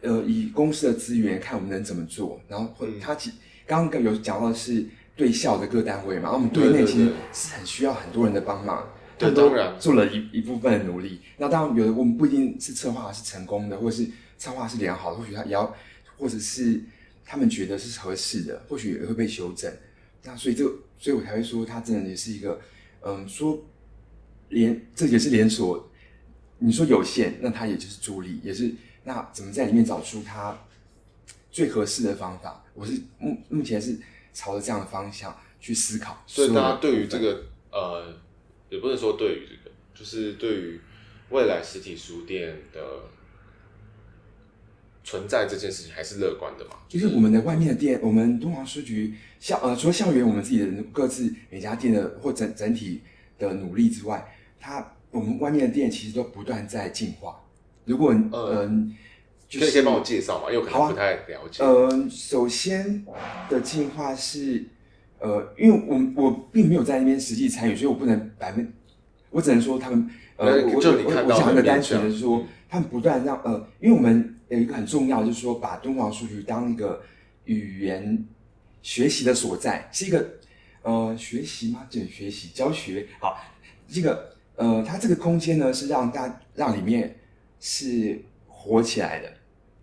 [0.01, 3.31] 呃，以公司的资源看我们能怎么做，然后或它其
[3.65, 8.87] 刚刚有讲到的是对校的各单位嘛，然后我们对内其实是很需要很多人的帮忙，
[9.17, 11.21] 对，当然做了一一部分的努力。
[11.37, 15.75] 那当然有的我们不一定是策划是成功的，或者是策划是良好的，或许他也要，
[16.17, 16.83] 或者是
[17.25, 19.73] 他们觉得是合适的，或许也会被修正。
[20.23, 22.59] 那所以这个，所以我才会说，它真的也是一个，
[23.01, 23.63] 嗯，说
[24.49, 25.91] 连这也是连锁。
[26.59, 30.57] 你说有限，那它也就是助力，也是那怎么在里面找出它
[31.51, 32.63] 最合适的方法？
[32.73, 33.97] 我是目目前是
[34.33, 36.23] 朝着这样的方向去思考。
[36.25, 38.13] 所以大家对于这个呃，
[38.69, 40.79] 也不能说对于这个，就是对于
[41.29, 42.79] 未来实体书店的
[45.05, 46.71] 存在这件事情，还是乐观的嘛？
[46.89, 53.01] 就是我们的外面的店，我们东华书局校呃，除了校园我们自己的各自每家店的或整整体
[53.39, 54.91] 的努力之外，它。
[55.11, 57.39] 我们外面的店其实都不断在进化。
[57.85, 58.69] 如果嗯、呃，
[59.47, 60.51] 就是可以帮我介绍嘛？
[60.51, 61.63] 因为我可能不太了解。
[61.63, 63.05] 嗯、呃，首先
[63.49, 64.65] 的进化是，
[65.19, 68.73] 呃，因为我我并没有在那边实际参与，所以我不能百分，
[69.29, 77.01] 我只能说他们呃，我我我讲一个单纯的是说，他们不断让呃，因为我们有一个很重要，就是说把敦煌书局当一个
[77.45, 78.25] 语言
[78.81, 80.39] 学习的所在，是一个
[80.84, 81.88] 呃学习吗？
[81.89, 83.38] 对，学习教学好
[83.88, 84.36] 这个。
[84.58, 87.13] 呃，它这个空间呢，是让大让里面
[87.60, 89.29] 是活起来的。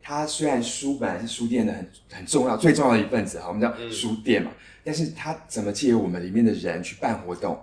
[0.00, 4.50] 它虽然书本来是书店的很很重要、最重要的一份子哈，我们叫书店嘛。
[4.50, 7.60] 嗯、但是它怎么借由我们里面的人去办活动？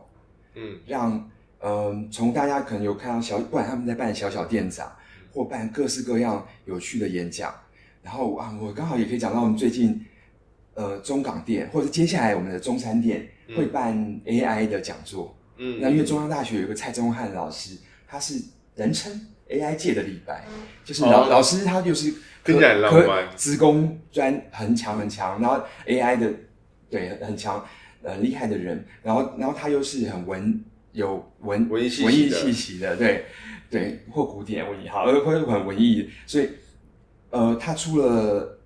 [0.53, 1.13] 嗯，让
[1.61, 4.95] 嗯、呃、从大家可能有看到小，不管他们在办小小店长，
[5.31, 7.53] 或办各式各样有趣的演讲。
[8.01, 10.05] 然后啊，我刚好也可以讲到我们最近
[10.73, 13.93] 呃中港店，或者接下来我们的中山店会办
[14.25, 15.35] AI 的讲座。
[15.57, 18.41] 嗯，那因为中央大学有一个蔡宗翰老师，他是
[18.75, 20.45] 人称 AI 界的李白，
[20.85, 26.31] 就是老、哦、老师他就是跟起来很浪漫，职工专很强很强，然后 AI 的
[26.89, 27.65] 对很强
[28.01, 30.63] 很厉害的人，然后然后他又是很文
[30.93, 33.25] 有文文艺文艺气息的，对
[33.69, 36.49] 对或古典文艺好，呃或者很文艺，所以
[37.29, 38.59] 呃他出了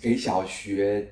[0.00, 1.08] 给小学。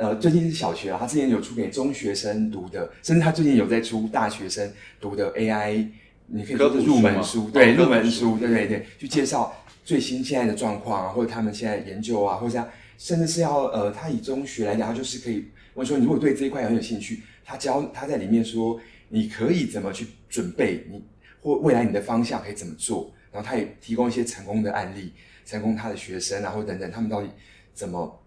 [0.00, 5.88] 呃，最近是小学啊，他之前有出给中学生读的，甚至他最近有在出大学生读的 AI，
[6.28, 9.52] 你可以说是入门书，对，入门书，对对对，去介绍
[9.84, 21.02] 最新现在的状况啊，或者他们现在研究啊，或者像甚至是要呃，他以中学来讲，他就是可以问说，你如果对这一块很有兴趣，他教他在里面说，你可以怎么去准备，你
[21.42, 25.12] 或未来你的方向可以怎么做，然后他也提供一些成功的案例，
[25.44, 27.28] 成功他的学生啊，或等等，他们到底
[27.72, 28.22] 怎么。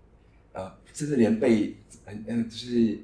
[0.53, 1.73] 呃，甚至连被，
[2.07, 2.99] 嗯嗯，就是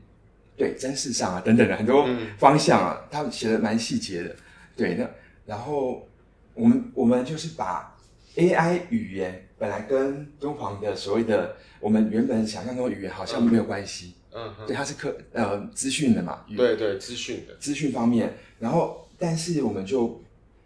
[0.57, 2.05] 对真事上啊等等的很多
[2.37, 4.35] 方向啊，嗯、他们写的蛮细节的。
[4.75, 5.09] 对，那
[5.45, 6.05] 然后
[6.53, 7.95] 我们我们就是把
[8.35, 14.15] AI 语言本来跟敦煌的所谓的我们原本想象中的语言好像没有关系。
[14.33, 16.43] 嗯，对，它是科呃资讯的嘛。
[16.53, 18.33] 对对，资讯的资讯方面。
[18.59, 20.21] 然后，但是我们就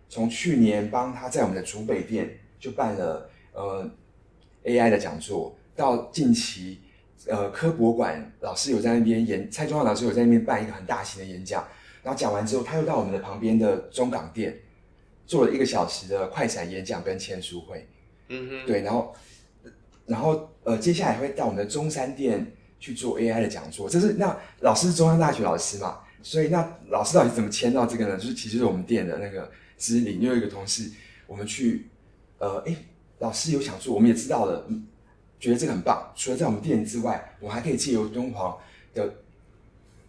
[0.09, 3.89] 从去年帮他在我们的竹北店就办了呃
[4.63, 5.55] AI 的讲座。
[5.73, 6.81] 到近期，
[7.27, 11.65] 呃，科博馆老师有在那边演，蔡宗浩老师有在那边办一个很大型的演讲，
[12.03, 14.59] 然后讲完之后，他又到我们的旁边的中港店
[15.25, 17.87] 做了一个小时的快闪演讲跟签书会，
[18.27, 19.15] 嗯哼，对，然后，
[20.05, 22.45] 然后呃，接下来会到我们的中山店
[22.77, 28.17] 去做 AI 的讲座，这是那老师是中山大学老师嘛，所以那老师到底怎么签到这个呢？
[28.17, 30.89] 就是其实是我们店的那个知领，又有一个同事，
[31.27, 31.87] 我们去，
[32.37, 32.75] 呃，哎，
[33.19, 34.67] 老师有想做，我们也知道了。
[35.39, 36.13] 觉得这个很棒。
[36.15, 38.55] 除了在我们店之外，我还可以借由敦煌
[38.93, 39.11] 的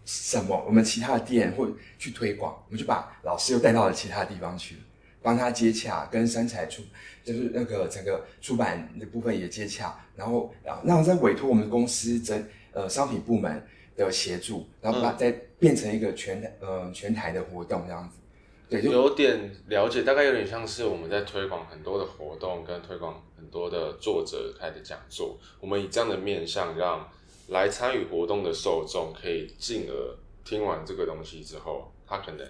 [0.05, 1.67] 什么，我们其他的店或
[1.99, 2.53] 去推广。
[2.67, 4.77] 我们就把老师又带到了其他地方去，
[5.23, 6.83] 帮他接洽，跟三彩出，
[7.25, 9.99] 就是那个整个出版的部分也接洽。
[10.17, 18.19] 然后，然后，然后再委托我们公司整呃商品部门的协助，然后把再变成一个全呃全台的活动这样子。
[18.69, 25.39] 对，有点了解，大概有点像是我们在推广很多的活动，跟推广很多的作者开的讲座。
[25.61, 27.07] 我们以这样的面向，让
[27.49, 32.47] 来参与活动的受众可以进而听完这个东西之后，他可能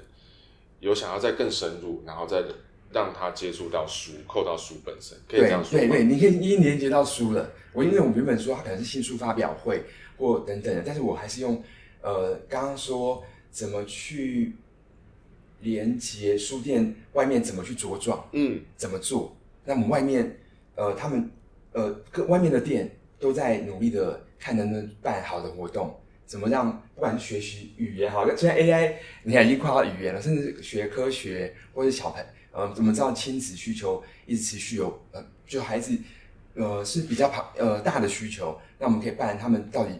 [0.78, 2.44] 有想要再更深入，然后再
[2.92, 5.76] 让他接触到书，扣到书本身，可以这样说。
[5.76, 7.50] 对对，你可以一连接到书了。
[7.72, 9.82] 我因为我们原本说它可能是新书发表会
[10.18, 11.62] 或等等的，但是我还是用
[12.00, 14.54] 呃刚刚说怎么去。
[15.64, 18.28] 连接书店外面怎么去茁壮？
[18.32, 19.36] 嗯，怎么做？
[19.64, 20.36] 那我们外面，
[20.74, 21.30] 呃，他们，
[21.70, 22.90] 呃，各外面的店
[23.20, 25.96] 都在努力的看能不能办好的活动，
[26.26, 35.96] 怎么让不管是学习语言好，现在 AI 你看已经跨到语言了，甚至学科学或者小朋友，呃，怎么知道亲子需求一直持续有，呃，就孩子
[36.54, 39.92] 呃是比较庞呃大的需求，那我们可以办他们到底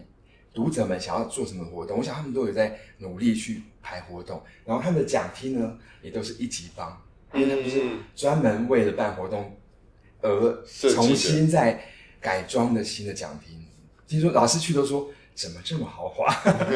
[0.53, 1.97] 读者们想要做什么活动？
[1.97, 7.01] 我想他们都有在努力去排活动，然后他们的讲厅呢也都是一级棒，
[7.33, 7.81] 因为他们是
[8.13, 9.57] 专门为了办活动
[10.21, 10.61] 而
[10.91, 11.81] 重新再
[12.19, 13.65] 改装的新的讲厅。
[14.05, 15.09] 听说老师去都说。
[15.35, 16.31] 怎么这么豪华？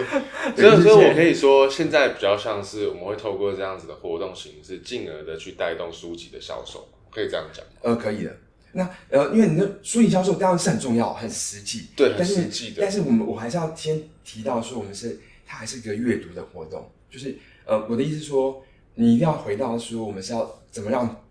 [0.57, 7.63] 所以，所以我可以说，现在比较像是我们会透过这样子的活动形式，进而的去带动书籍的销售，可以这样讲？
[7.83, 8.35] 呃，可以的。
[8.73, 12.81] 那呃，因为你的书籍销售当然是很重要、很实际，对，很实际的。
[12.81, 18.63] 但是我们我还是要先提到说，我们是它还是一个阅读的活动，就是呃，我的意思说，
[18.95, 21.23] 你一定要回到说，我们是要怎么让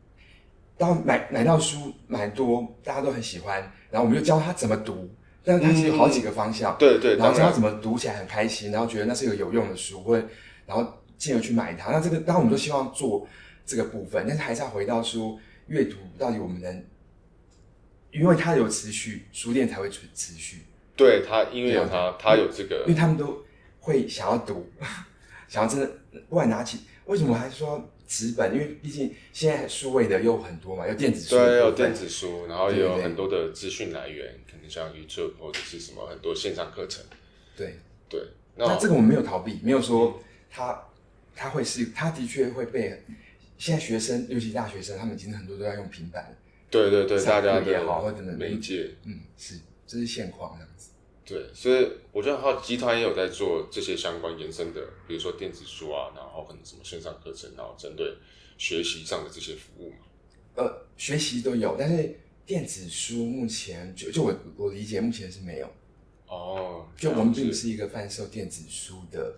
[0.76, 3.60] 当买买到书买多，大家都很喜欢，
[3.90, 5.08] 然后我们就教他怎么读。
[5.48, 10.26] 但是它其实有好几个方向，嗯、对对，然后教他怎么读起来很开心，然后觉得那是一个有用的书，或者
[10.66, 10.84] 然后
[11.16, 11.92] 进而去买它。
[11.92, 13.24] 那这个当然我们都希望做
[13.64, 16.84] 这个部分，但是还是要回到书阅读到底我们能，
[18.18, 20.62] 因为它有持续，书店才会持持续。
[20.96, 23.44] 对它，因为有它，它有这个，因为他们都
[23.80, 24.70] 会想要读，
[25.48, 25.86] 想要真的
[26.28, 27.90] 不管拿起，为什么还说？
[28.08, 37.04] 纸本，因为毕竟现在数位的又很多嘛，有电子书，对，有电子书，然后也有很多的资讯来源，可能像 YouTube 或者是什么很多线上课程。
[37.56, 38.20] 对对，
[38.54, 40.80] 那，那这个我们没有逃避，没有说他
[41.34, 43.02] 他会是，他的确会被
[43.58, 46.32] 现在学生，尤其大学生，他们已经很多都在用平板。
[46.70, 50.90] 对对对，大家也好，或者媒介，嗯，是，这是现况这样子。
[51.24, 58.14] 对，所以我觉得好集团也有在做这些相关延伸的，比如说电子书啊，然后可能什么线上课程，然后针对
[58.58, 59.96] 学习上的这些服务嘛。
[60.54, 65.68] 呃，学习都有，但是电子书目前就就我我理解目前是没有。
[66.28, 69.34] 哦，就我们并不是一个贩售电子书的，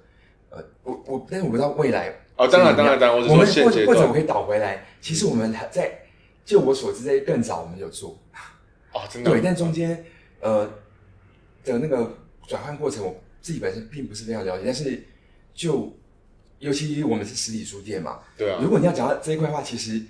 [0.51, 2.09] 呃，我我但是我不知道未来。
[2.37, 6.01] 哦，当然当然当然，我，我们或或者我可以倒回来，其实我们还在，
[6.49, 8.19] 就我所知在更早我们有做。
[8.93, 9.31] 哦，真的。
[9.31, 10.05] 对，但中间
[10.41, 10.69] 呃。
[11.65, 15.05] 的那个转换过程，我自己本身并不是非常了解，但是
[15.53, 15.95] 就
[16.61, 18.59] 尤其我们是实体书店嘛，对啊。
[18.63, 20.01] 如果你要讲到这一块的话，其实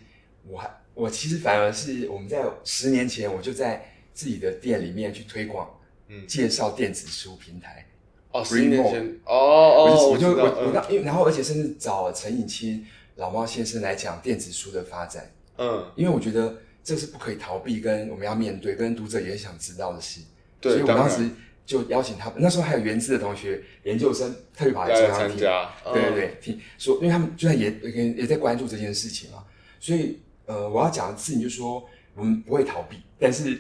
[0.47, 5.68] 我还我其实反而是我们在十年前我就在自己的店里面去推广，
[6.07, 7.84] 嗯，介绍电子书平台。
[8.30, 12.86] 哦，十年前，哦哦，我就我我当因为然后而且甚至找陈颖清
[13.16, 15.28] 老猫先生来讲电子书的发展，
[15.59, 20.22] 嗯，因为我觉得这是不可以逃避，跟我们要面对，跟读者也想知道的事。
[20.61, 21.28] 对，所以我当时
[21.66, 26.59] 就邀请他们，那时候还有原资的同学、研究生特别跑来参加，对对对，听。
[26.78, 29.44] 说，因为他们就在也也也在关注这件事情嘛，
[29.78, 33.59] 所以呃，我要讲的事情就是说，我们不会逃避，但是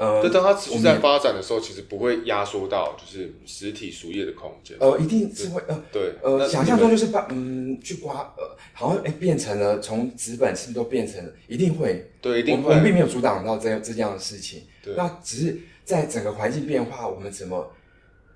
[0.00, 15.60] 呃，就当它持续在发展的时候，其实不会压缩到就是实体书页的空间，呃，一定是会呃对呃，想象中就是把嗯去刮呃，好像哎变成了从纸本是不是都变成了，一定会，对，一定会，我们并没有阻挡到这这样的事情，对，那只是。
[15.82, 17.68] 在整个环境变化，我们怎么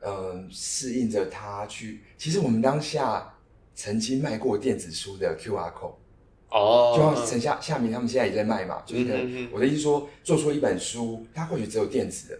[0.04, 2.00] 嗯适应着它去？
[2.18, 3.32] 其实我们当下
[3.76, 5.94] 曾经卖过电子书的 QR code
[6.54, 12.38] 哦，就像陈夏夏明他们现在也在卖嘛，就是可能我的意思说，做出一本书，它或许只有电子的，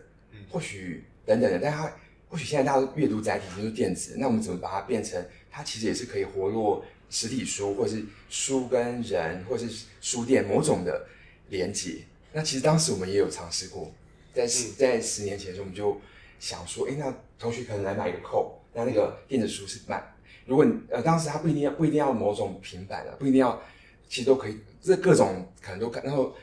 [0.49, 1.91] 或许等等的，但它
[2.29, 9.69] 或许现在大家阅读载体就是电子，那我们怎么把它变成它其实也是可以活络实体书，或是书跟人，或是
[10.01, 11.07] 书店某种的
[11.49, 11.99] 连接？
[12.33, 13.93] 那其实当时我们也有尝试过。
[14.33, 16.01] 在十在十年前的时候，我们就
[16.39, 20.03] 想说，哎、欸，那同学可能来买一个扣，那那个电子书是卖。
[20.47, 23.63] 如果你呃当时它不一定要不一定要某种平板的，不一定要，
[24.09, 26.03] 其实都可以，这各种可能都看。
[26.05, 26.35] 然后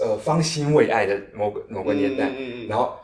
[0.00, 2.96] 呃方兴未艾的某个某个年代，嗯嗯然后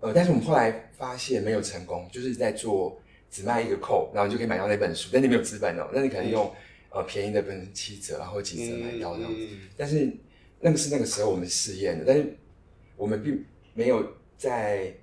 [0.00, 3.00] 呃，但是我们后来发现没有成功，就是在做
[3.30, 6.54] 只卖一个扣，然后你就可以买到那本书，但你没有资本哦，那你可能用、嗯、
[6.90, 9.48] 呃便宜的，可能七折然后几折买到这样子。
[9.76, 10.10] 但是
[10.60, 12.36] 那个是那个时候我们试验的，但是。
[12.94, 13.44] 我们并
[13.74, 14.94] 没有在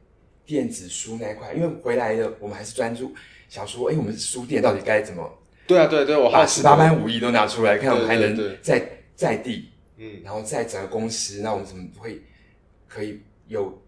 [0.45, 3.11] 电子书那一块，因为回来的我们还是专注
[3.49, 5.38] 想说，哎，我们书店到底该怎么？
[5.69, 12.23] 对啊，对对，我把十八般武艺都拿出来，看我们还能在在地，嗯，然后在整个公司，那我们怎么会
[12.87, 13.79] 可以有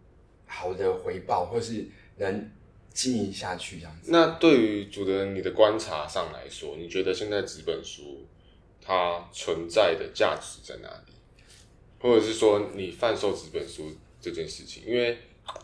[0.46, 2.52] 好的回报，或是能
[2.94, 4.12] 经营下去这样子？
[4.12, 8.28] 那对于主持人你的观察上来说，你觉得现在纸本书
[8.80, 11.14] 它存在的价值在哪里？
[12.00, 15.18] 或者是说你贩售纸本书这件事情，因为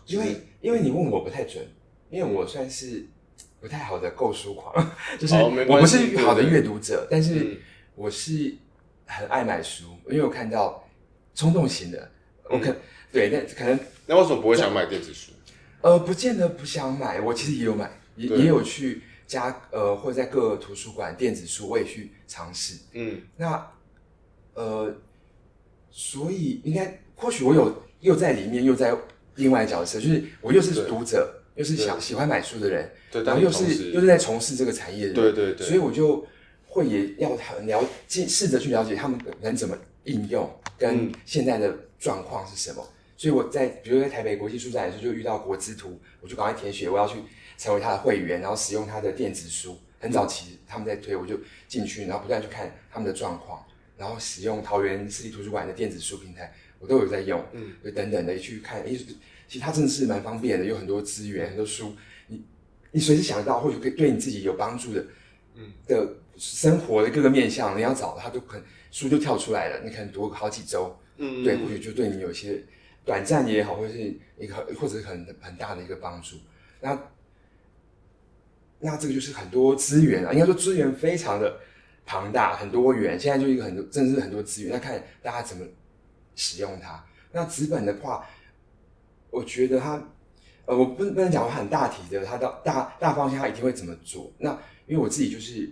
[0.08, 1.64] 因为因为你问我不太准，
[2.10, 3.06] 因为我算是
[3.60, 7.60] 不太好的购书狂， 就是我不是好的阅读者，但是
[7.96, 8.56] 我是
[9.06, 10.88] 很爱买书，因为我看到
[11.36, 12.12] 冲动型的，
[12.50, 12.76] 我可
[13.12, 15.32] 对，那可能那为什么不会想买电子书？
[15.82, 23.72] 呃，不见得不想买，我其实也有买，也也有去加呃或者在各个图书馆电子书我也去尝试，嗯，那
[24.54, 24.96] 呃。
[25.90, 28.96] 所以应该或许我有又在里面，又在
[29.36, 36.26] 另外角色，就是我又是读者，对又是想喜欢买书的人，对，然后又是又是在从事这个产业的人，对对对，所以我就
[36.68, 42.82] 会也要很了解，试着去了解他们能怎么应用，跟现在的状况是什么。
[42.82, 47.16] 嗯、所以我在比如在台北国际书展的时候，就遇到国资图，我就赶快填写，我要去
[47.58, 49.78] 成为他的会员，然后使用他的电子书。
[50.00, 53.66] 很早期他们在推，我就进去，然后不断去看他们的状况，
[53.98, 58.96] 然后使用桃园市立图书馆的电子书平台，我都有在用，嗯，就等等的去看，诶，
[59.48, 61.96] 其实它真的是蛮方便的，有很多资源，很多书，
[62.28, 62.44] 你
[62.92, 65.06] 你随时想到或者可以对你自己有帮助的，
[65.56, 72.64] 嗯，的生活的各个面向，你要找它都可能书就跳出来了，你可能读好几周，嗯，对，或许就对你有些
[73.06, 74.00] 短暂也好，或者是
[74.38, 76.36] 一个或者是很很大的一个帮助，
[76.82, 77.00] 那。
[78.80, 81.60] 那这个就是很多资源啊，应该说资源非常的
[82.06, 83.20] 庞大，很多元。
[83.20, 85.66] 现在就一个很多，真的是很多资源，那看大家怎么
[86.36, 87.04] 使用它。
[87.32, 88.24] 那纸本的话，
[89.38, 89.92] 我觉得他，
[90.66, 94.32] 呃，我不不能讲我很大体的，他到大大方向他一定会怎么做。
[94.40, 94.52] 那
[94.88, 95.72] 因为我自己就是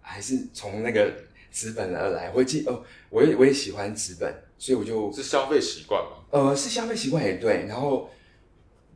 [0.00, 1.12] 还是从那个
[1.50, 6.24] 纸本而来，我会记哦，我也我也喜欢纸本，所以我就是消费习惯嘛。
[6.30, 8.08] 呃，是消费习惯也对，然后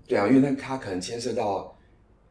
[0.09, 1.71] 对啊，因为那他可能牵涉到。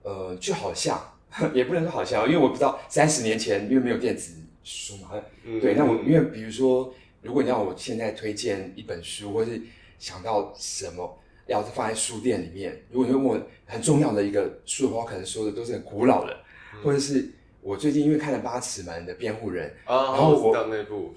[0.06, 1.01] 呃，就好像
[1.56, 4.34] 也不能说好像，因为我不知道三十年前因为没有电子
[4.66, 5.12] 书嘛，
[5.45, 5.76] 嗯、对。
[5.76, 9.62] 那我因为比如说，如果你让我现在推荐一本书，或是
[9.97, 11.18] 想到什么
[11.48, 16.38] 要是放在书店里面，如果你问我很重要的一个书的话，我可能说的都是很古老的，
[16.74, 17.30] 嗯、或者是
[17.62, 21.14] 我最近因为看了八尺门的辩护人，哦、然后我到那部，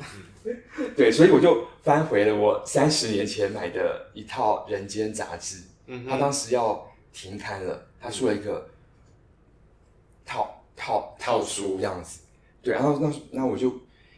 [0.96, 8.68] 对，所以我就翻回了我三十年前买的一套《人间》杂志，嗯，他当时要停刊了，他出了一个。
[10.28, 12.18] 套套套书这样子，
[12.60, 13.72] 对，然后那那我就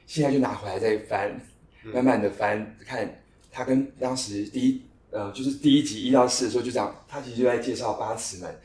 [0.07, 1.39] 现在就拿回来再翻，
[1.85, 8.61] 慢慢的翻，看他跟当时第一呃就是第一集一到四的时候就这样，他其实就在介绍八尺门，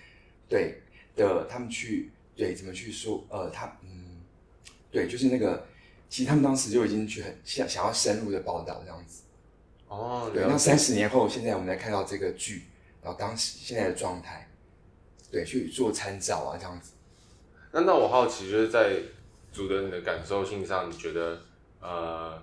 [0.50, 0.82] 对
[1.16, 4.22] 的，他们去对怎么去说呃他嗯
[4.91, 5.66] 对就是那个
[6.10, 9.24] 其实他们当时就已经去很想想要深入的报道这样子，
[9.88, 12.64] 哦，对，那三十年后现在我们来看到这个剧，
[13.02, 14.50] 然后当时现在的状态，
[15.32, 16.91] 对，去做参照啊这样子。
[17.72, 18.98] 那那我好奇，就是在
[19.52, 21.41] 主的你的感受性上，你觉得
[21.82, 22.39] 呃，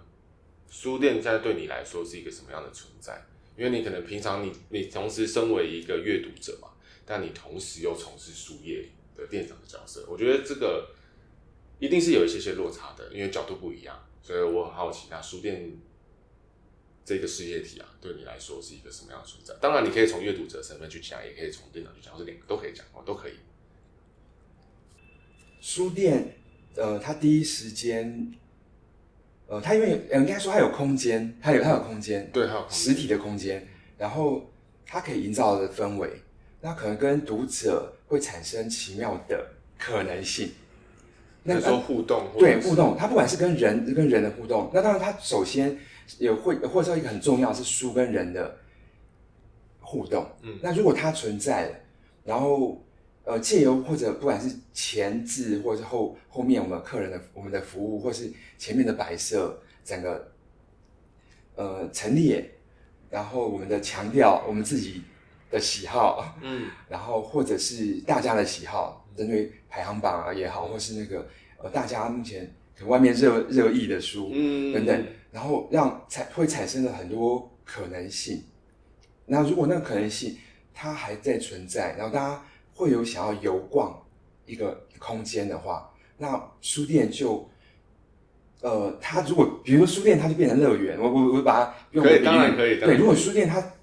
[0.68, 3.22] 书店现在对你来说是一个什么样的存在？
[3.60, 6.68] 因为你可能平常你你同时身为一个阅读者嘛，
[7.04, 10.88] 但你同时又从事书业的店长的角色，我觉得这个
[11.78, 14.02] 一定是有一些些落差的，因为角度不一样。
[14.22, 15.78] 所以我很好奇，那书店
[17.04, 19.54] 这个事业体啊，对你来说是一个什么样的存在？
[19.60, 23.32] 当然，你可以从阅读者身份去讲，也可以从店长去讲，或者两个都可以讲，哦，都可以。
[25.60, 26.38] 书店，
[26.76, 28.32] 呃，它第一时间，
[29.50, 33.66] 呃，它因为应该说它有空间，它有它有空间，对，它有实体的空间，
[33.98, 34.48] 然后
[34.86, 36.08] 它可以营造的氛围，
[36.60, 39.44] 那可能跟读者会产生奇妙的
[39.76, 40.52] 可能性。
[41.42, 45.76] 那个、说互动，对互动，它不管是跟人跟人的互动，那当然它首先
[46.18, 48.56] 也会或者说一个很重要是书跟人的
[49.80, 50.24] 互动。
[50.42, 51.82] 嗯，那如果它存在，
[52.24, 52.80] 然后。
[53.30, 58.28] 呃，借由或者不管是前置或者是后后面我们客人的我们的服务，或是
[58.58, 60.32] 前面的摆设，整个
[61.54, 62.50] 呃陈列，
[63.08, 65.02] 然后我们的强调我们自己
[65.48, 71.28] 的喜好，嗯，然后或者是大家的喜好，针对排行榜啊也好，或是那个
[71.58, 78.42] 呃大家目前可能外面热热议的书，嗯等等，然后让产会产生了很多可能性。
[79.26, 80.36] 那如果那个可能性
[80.74, 82.44] 它还在存在，然后大家。
[82.80, 84.02] 会有想要游逛
[84.46, 87.46] 一个空间的话，那书店就，
[88.62, 90.98] 呃，它如果比如说书店，它就变成乐园。
[90.98, 92.80] 我我我把它用个比喻，当然可以。
[92.80, 93.74] 对，如果书店它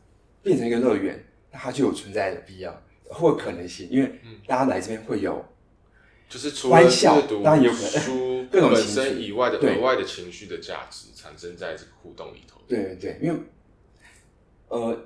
[0.42, 5.46] 变成一个乐园，那它就有存在的必要或可能性，因为大家来这边会有，
[6.28, 12.60] 就是除了阅读，当然有可能书 各种本身以外的额外的情绪的价值产生在这个互动里头。
[12.68, 13.40] 对对对，因为，
[14.70, 15.06] 呃，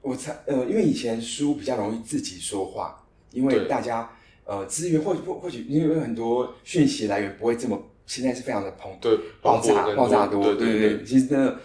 [0.00, 3.02] 我才呃，因为以前书比较容易自己说话。
[3.36, 4.10] 因为大家
[4.44, 11.56] 呃资源或或或许因为有很多讯息来源不会这么现在是非常的膨对爆炸爆炸多对对对，其实呢，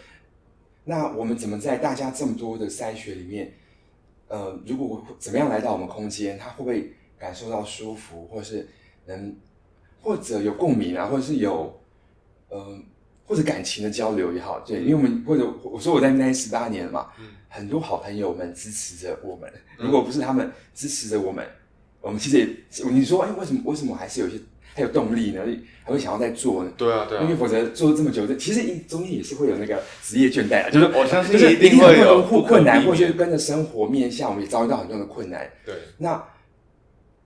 [0.85, 3.53] 那我们怎么在大家这么多的筛选里面，
[4.27, 8.67] 呃，如果怎么样来到我们空间，他会不会感受到舒服，或是
[9.05, 9.35] 能
[10.01, 11.79] 或者有共鸣啊，或者是有
[12.49, 12.79] 呃
[13.27, 19.47] 或者感情的交流也好，对，嗯、因为我们或者我说我在那十八年了嘛，嗯、很多好朋友们支持着我们，
[19.77, 21.47] 如果不是他们支持着我们。
[22.01, 24.35] 我们其实也，你说，哎，为什么为什么还是有些
[24.73, 25.41] 还有动力呢，
[25.83, 26.71] 还会想要再做呢。
[26.75, 30.69] 对啊，对啊，因为否则做这么久，其实中间也是会有那个职业倦怠啊。
[30.69, 35.49] 就是我相信就是一定会有困困难，或者是跟着生活面向，我们也遭遇到很多的困难。
[35.65, 36.23] 对，那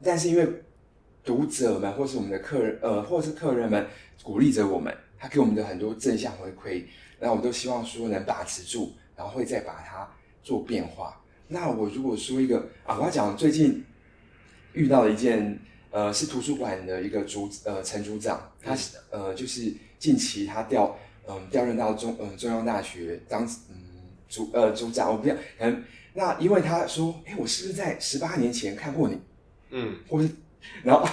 [0.04, 0.48] 但是因为
[1.24, 3.86] 读者们或是我们的客人，呃，或是客人们
[4.22, 6.84] 鼓励着我们，他给我们的很多正向回馈，
[7.20, 10.08] 然后我们都希望说能把持住，然后会再把它
[10.44, 11.22] 做变化。
[11.48, 13.84] 那我如果说一个啊，我要讲最近
[14.76, 15.58] 遇到了一件，
[15.90, 20.98] 呃，是图书馆的一个组呃陈组长，他是呃就是近期他调
[21.28, 23.76] 嗯调任到中嗯、呃、中央大学当嗯
[24.30, 29.20] 组呃组长，我不要嗯那因为他说，哎，我是不是在十八年前看过你？
[29.72, 30.30] 嗯，或是
[30.84, 31.08] 然后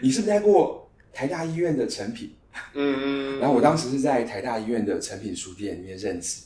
[0.00, 2.34] 你是不是在过台大医院的成品？
[2.74, 6.42] 嗯嗯，然后我当时是在台大医院的成品书店里面任职，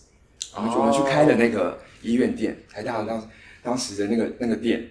[0.54, 1.78] 我们我们去开了那个。
[2.02, 3.30] 医院店，台大当
[3.64, 4.86] 当时的那个那个店，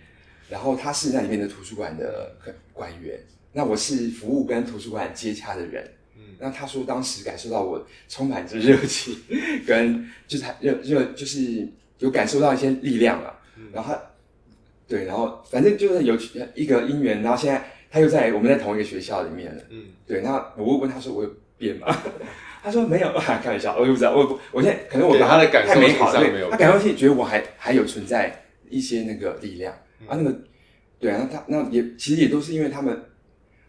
[0.50, 2.36] 然后他是那里面的图书馆的
[2.74, 3.20] 管员，
[3.54, 5.84] 那我是服务跟图书馆接洽的人，
[6.16, 9.16] 嗯，那他说当时感受到我充满着热情，
[9.66, 11.68] 跟就是热热就是
[12.00, 13.96] 有感受到一些力量了，嗯，然后
[14.88, 16.16] 对，然后反正就是有
[16.54, 21.88] 一个因缘，然后现在他又在我们在同一个学校里面了，嗯，对，那我问他说我有变吗？
[22.62, 30.42] 他说没有， 开玩笑，我也不知道，我不，我现在可能我他的感受太美好了，没有他感受性觉得我还还有存在一些那个力量、嗯、啊，那个
[31.00, 33.00] 对啊，那他那也其实也都是因为他们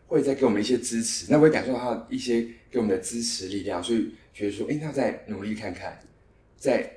[0.06, 5.98] 会在给我们一些支持，那我也感受到他一些给我们的支持力量，所以觉得说，哎，那再努力看看，
[6.56, 6.90] 在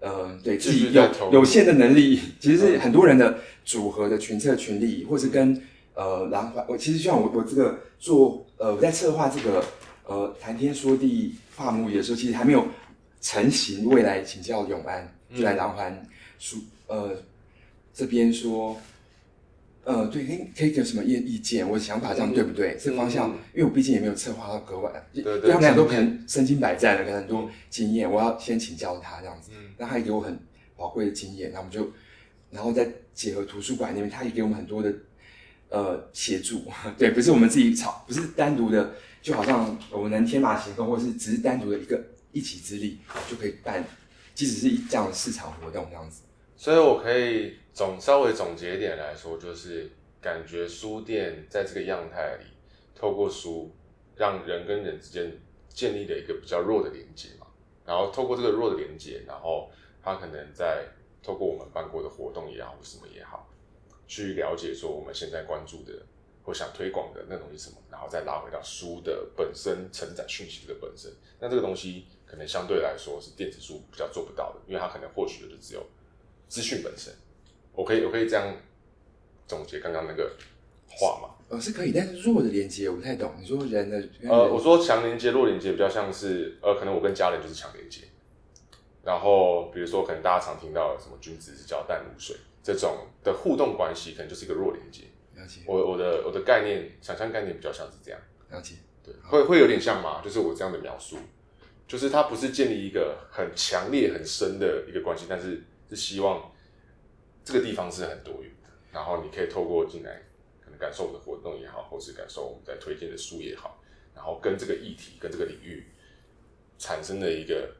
[0.00, 5.62] 嗯、呃，对自己有有限的能力，其实是很多人的组合的群策群力，或是跟
[5.94, 9.64] 呃然后我其实像我我这个做呃我在策划这个。
[10.10, 12.66] 呃，谈天说地画母语的时候，其实还没有
[13.20, 13.84] 成型。
[13.90, 16.02] 未来请教永安，就来南环
[16.38, 17.14] 书呃
[17.98, 18.80] 这边说，
[19.82, 21.68] 呃，对，可以可以给什么意意见？
[21.68, 22.74] 我的想法这样对不对？
[22.74, 29.50] 嗯、这个方向，嗯、因为我毕竟也没有策划到格外，对，对，对他们俩都可能身经百战了，可能很多经验，我要先请教他这样子。
[29.52, 30.38] 嗯，那他也给我很
[30.76, 31.90] 宝贵的经验，那我们就，
[32.52, 34.94] 然后再结合图书馆那边，他也给我们很多的
[35.70, 36.62] 呃协助。
[36.96, 38.94] 对，不是我们自己炒，不是单独的。
[39.20, 43.84] 就好像我们能天马行空，或是只是单独的一个一己之力就可以办，
[44.32, 46.20] 即使是这样的市场活动这样子。
[46.58, 49.88] 所以我可以总稍微总结一点来说，就是
[50.20, 52.46] 感觉书店在这个样态里，
[52.96, 53.70] 透过书
[54.16, 55.32] 让人跟人之间
[55.68, 57.46] 建立了一个比较弱的连接嘛，
[57.86, 59.70] 然后透过这个弱的连接，然后
[60.02, 60.84] 他可能在
[61.22, 63.48] 透过我们办过的活动也好，或什么也好，
[64.08, 65.92] 去了解说我们现在关注的。
[66.44, 71.12] 或想推广的那东西什么，然后再拉回到书的本身承载讯息的本身。
[71.38, 75.86] 那这个东西可能相对来说是电子书比较做不到的，因为它可能获取的就只有
[76.48, 77.12] 资讯本身。
[77.72, 78.52] 我可以我可以这样
[79.46, 80.32] 总结刚刚那个
[80.88, 81.34] 话吗？
[81.48, 83.32] 呃，是可以，但是弱的连接我不太懂。
[83.38, 88.02] 你说人的人呃，我说强连接、弱连接比较像是呃，可能我跟家人就是强连接。
[89.04, 95.04] 然后比如说，可能大家常听到什么君子之交淡如水这种的互动关系，可能就是一个弱连接。
[95.34, 98.20] 了解我我的我的概念想象概念比较像是这样，
[98.50, 100.20] 了解，对，会会有点像吗？
[100.22, 101.16] 就是我这样的描述，
[101.86, 106.52] 就是它不是建立一个很强烈很深的一个关系，但是是希望
[107.44, 110.22] 这个地方是很多元的，然后你可以透过进来，
[110.60, 113.82] 可能感受我的活动也好，或是感受我们在推荐的书也好，
[114.14, 115.86] 然后跟这个议题跟这个领域
[116.78, 117.74] 产生了一个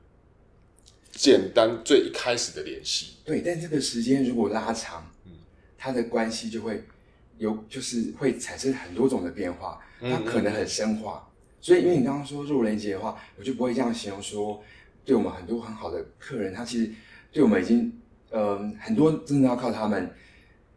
[1.11, 3.17] 简单最一开始的联系。
[3.25, 5.33] 对，但这个时间如果拉长，嗯，
[5.77, 6.85] 它的关系就会。
[7.39, 11.25] 有就是会产生很多种的变化，它可能很深化。
[11.25, 14.61] 嗯嗯，所以因为你刚刚说弱连接的话，我就不会这样形容说，
[15.05, 16.91] 对我们很多很好的客人，他其实
[17.33, 17.93] 对我们已经，
[18.31, 20.11] 嗯、呃，很多真的要靠他们，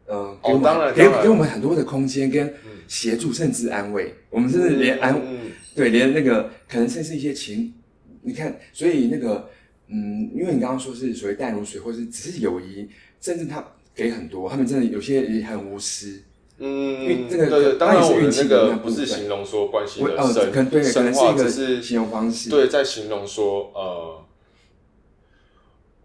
[0.05, 2.53] 呃，给我们、哦、给给我们很多的空间跟
[2.87, 4.13] 协助，甚至安慰。
[4.29, 7.73] 我们甚至连安，嗯嗯，对，连那个可能甚至一些情，
[8.21, 9.49] 你看，所以那个，
[9.87, 12.87] 嗯，因为你刚刚说是所谓淡如水，或是只是友谊，
[13.19, 16.21] 甚至他给很多，他们真的有些也很无私。
[16.63, 22.51] 嗯，这个对，当然我的那个不是形容说关系的深、呃、对深化，只是形容方式。
[22.51, 24.23] 对，在形容说，呃，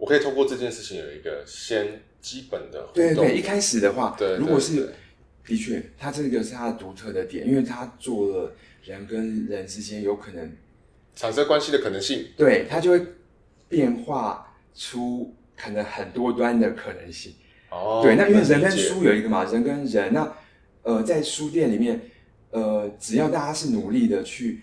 [0.06, 2.94] 我可以通过这件事情有一个先基本的互动。
[2.94, 4.94] 对对，一开始的话，对，如果是
[5.44, 8.54] 的确，他这个是他的独特的点，因为他做了
[8.84, 10.52] 人跟人之间有可能
[11.16, 13.04] 产生关系的可能性，对，他就会
[13.68, 17.34] 变化出可能很多端的可能性。
[17.70, 20.32] 哦，对，那因为人跟书有一个嘛，人跟人那。
[20.82, 22.00] 呃，在书店里面，
[22.50, 24.60] 呃，只要大家是努力的去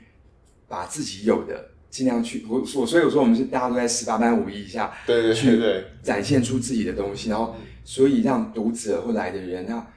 [0.69, 9.87] 把自己有的尽量去，我我所以我说我们是大家都在十八般武艺下，对对对对，展现出自己的东西，然后所以让读者或来的人，他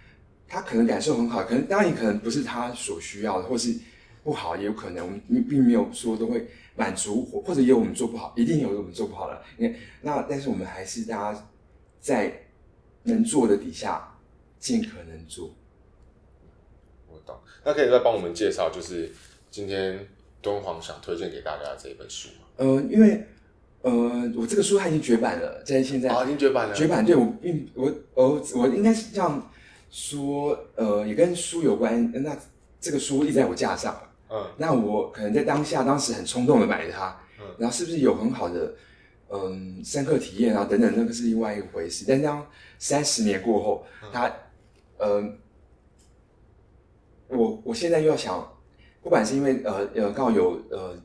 [0.46, 3.74] 他可能感受很好，可能当然也可能不是他所需要的，或是
[4.22, 9.42] 不好，也有可能我们并没有说都会满足，或者也有我们做不好，一定有我们做不好的。
[9.56, 11.48] 因为那但是我们还是大家
[11.98, 12.42] 在
[13.04, 14.06] 能做的底下
[14.58, 15.50] 尽可能做。
[17.08, 17.34] 我懂。
[17.64, 19.10] 那可以再帮我们介绍，就是
[19.50, 20.06] 今天
[20.46, 22.46] 敦煌想推荐给大家的这一本书吗？
[22.58, 23.26] 呃，因为
[23.82, 23.92] 呃，
[24.36, 26.74] 我这个书它已经绝版了，在现在啊，已经绝版了。
[26.74, 29.50] 绝版，对我并我我我应该是这样。
[29.88, 32.12] 说呃，也跟书有关。
[32.12, 32.36] 那
[32.80, 33.96] 这个书立在我架上，
[34.28, 38.74] 嗯，那我可能在当下当时很冲动的买了它，嗯，然后是不是有很好的
[39.30, 42.04] 嗯深刻体验啊等等，那个是另外一回事。
[42.06, 42.44] 但当
[42.78, 44.30] 三十年过后，它
[44.98, 45.38] 嗯，
[47.28, 48.55] 我我现在又要想，
[49.06, 51.00] 不管是因为呃呃刚好有呃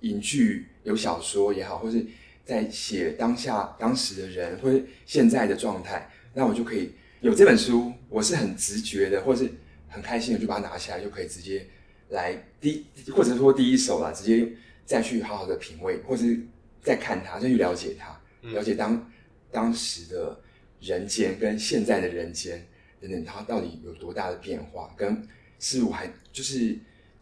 [0.00, 2.04] 影剧有小说也好，或是
[2.44, 6.92] 在写当下当时的人或者现在的状态，那我就可以。
[7.22, 9.50] 有这本书，我是很直觉的，或是
[9.88, 11.66] 很开心的，就把它拿起来，就可以直接
[12.10, 14.46] 来第，或者说第一手啦，直接
[14.84, 16.38] 再去好好的品味，或是
[16.82, 18.20] 再看它，再去了解它，
[18.50, 19.10] 了解当
[19.50, 20.38] 当时的
[20.80, 22.62] 人间跟现在的人间
[23.00, 25.26] 等等，它到底有多大的变化，跟
[25.58, 26.78] 是我还就是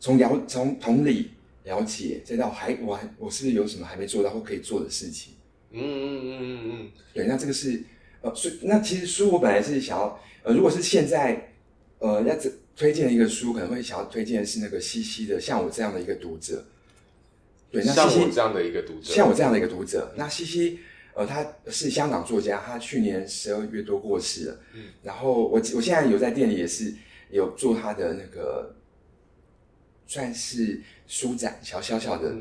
[0.07, 1.33] 从了从同理
[1.65, 5.33] 了解，再到还我还我是不是有什么还没做到或可以做的事情？
[5.73, 7.83] 嗯嗯嗯嗯嗯，对，那这个是。
[8.23, 11.53] 呃，所以那其实书我本来是想要，呃，如果是现在，
[11.99, 12.37] 呃，要
[12.77, 16.65] 推荐一个书，可能会想要推荐的是那个西西的《像我这样的一个读者》。
[17.73, 20.13] 对，那西西像我这样的一个读者，像我这样的一个读者。
[20.17, 20.79] 那西西，
[21.15, 24.61] 呃，他是香港作家，他去年十二月多过世了。
[24.75, 24.85] 嗯。
[25.03, 26.95] 然后我我现在有在店里也是
[27.31, 28.75] 有做他的那个，
[30.07, 32.35] 算是书展，小小小的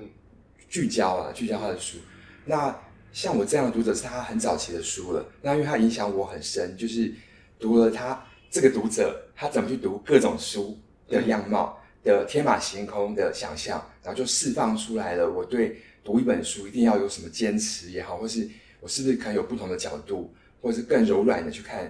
[0.70, 1.97] 聚焦啊，聚焦他的书。
[2.45, 2.76] 那。
[3.16, 7.09] 像我这样的读者是他很早期的书了，那因为他影响我很深，就是
[7.57, 15.32] 读了他这个读者他怎么去读各种书的样貌的天马行空的想象，然后就释放出来了。
[15.32, 18.49] 我对读一本书一定要有什么坚持也好，或是
[18.82, 21.89] 我是不是可以有不同的角度，或者是更柔软的去看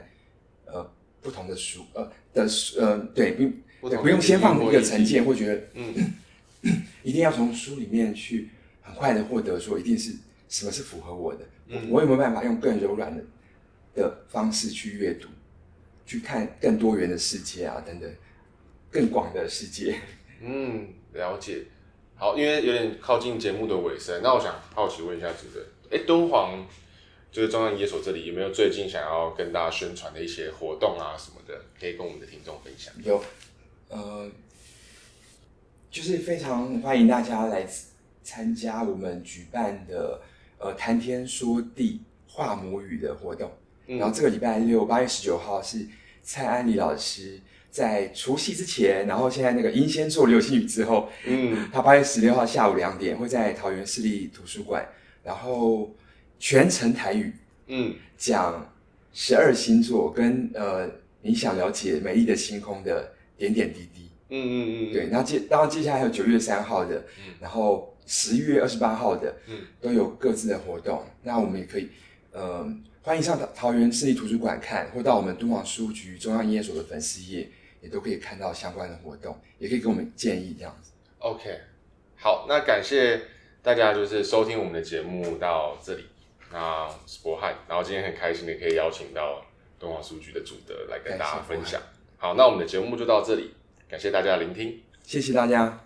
[0.66, 0.88] 呃
[1.24, 2.48] 不同的书呃的
[2.78, 3.52] 呃对不
[3.90, 6.14] 对，不用先放一个成见，或觉得嗯
[7.04, 8.50] 一定要从书里面去
[8.82, 10.16] 很快的获得说一定是。
[10.48, 11.40] 什么是符合我的？
[11.70, 13.24] 嗯，我有没有办法用更柔软的
[13.96, 15.28] 的方式去阅读，
[16.06, 18.10] 去看更多元的世界啊，等等，
[18.92, 19.96] 更广的世界。
[20.40, 21.64] 嗯，了解。
[22.14, 26.64] 好，因为有点靠近节目的尾声，那我想好奇问一下主持人，哎，敦煌
[27.32, 32.94] 就是中央营业所这里有没有最近想要跟大家宣传的一些活动啊什么的，可以跟我们的听众分享？
[33.04, 33.22] 有，
[33.90, 34.30] 呃，
[35.90, 37.66] 就是非常欢迎大家来
[38.24, 40.22] 参加我们举办的。
[40.58, 43.52] 呃，谈天说地话母语的活动，
[43.88, 45.86] 嗯、然后这个礼拜六八月十九号是
[46.24, 54.88] 蔡安里老师在除夕之前，然后现在那个英仙座流星雨之后，嗯，他八月十六号下午两点会在桃园市立图书馆，
[55.24, 55.94] 然后
[56.40, 57.34] 全程台语，
[57.68, 58.74] 嗯，讲
[59.12, 60.90] 十二星座跟呃
[61.22, 67.92] 你想了解美丽的星空的点点滴滴，嗯嗯嗯，对，那接然后接下来还有九月三号的，嗯，然后。
[68.08, 71.02] 十一月二十八号的，嗯，都有各自的活动。
[71.04, 71.90] 嗯、那我们也可以，
[72.32, 72.64] 呃，
[73.02, 77.50] 欢迎上桃桃园市立图书馆看，或到我们敦煌书局中央营业所的粉丝页，
[77.82, 80.92] 也都可以看到相关的活动，也可以给我们建议这样子。
[81.18, 81.50] OK，
[82.16, 83.20] 好，那感谢
[83.64, 86.06] 大家就是收听我们的节目到这里。
[86.54, 89.44] 那我是博翰，然后今天很开心的可以邀请到
[89.80, 91.82] 敦煌书局的主德来跟大家分享。
[92.18, 93.52] 好，那我们的节目就到这里，
[93.90, 95.80] 感谢大家的聆听，谢谢大家。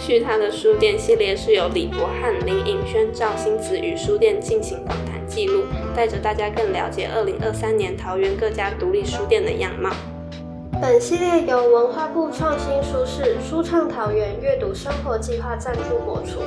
[0.00, 5.64] 去他的书店系列是由李博翰、林颖轩、赵欣子与书店进行访谈记录，
[5.96, 9.90] 带着大家更了解二零二三年桃园各家独立书店的样貌。
[10.80, 16.40] 本系列由文化部创新书市书畅桃园阅读生活计划赞助播出。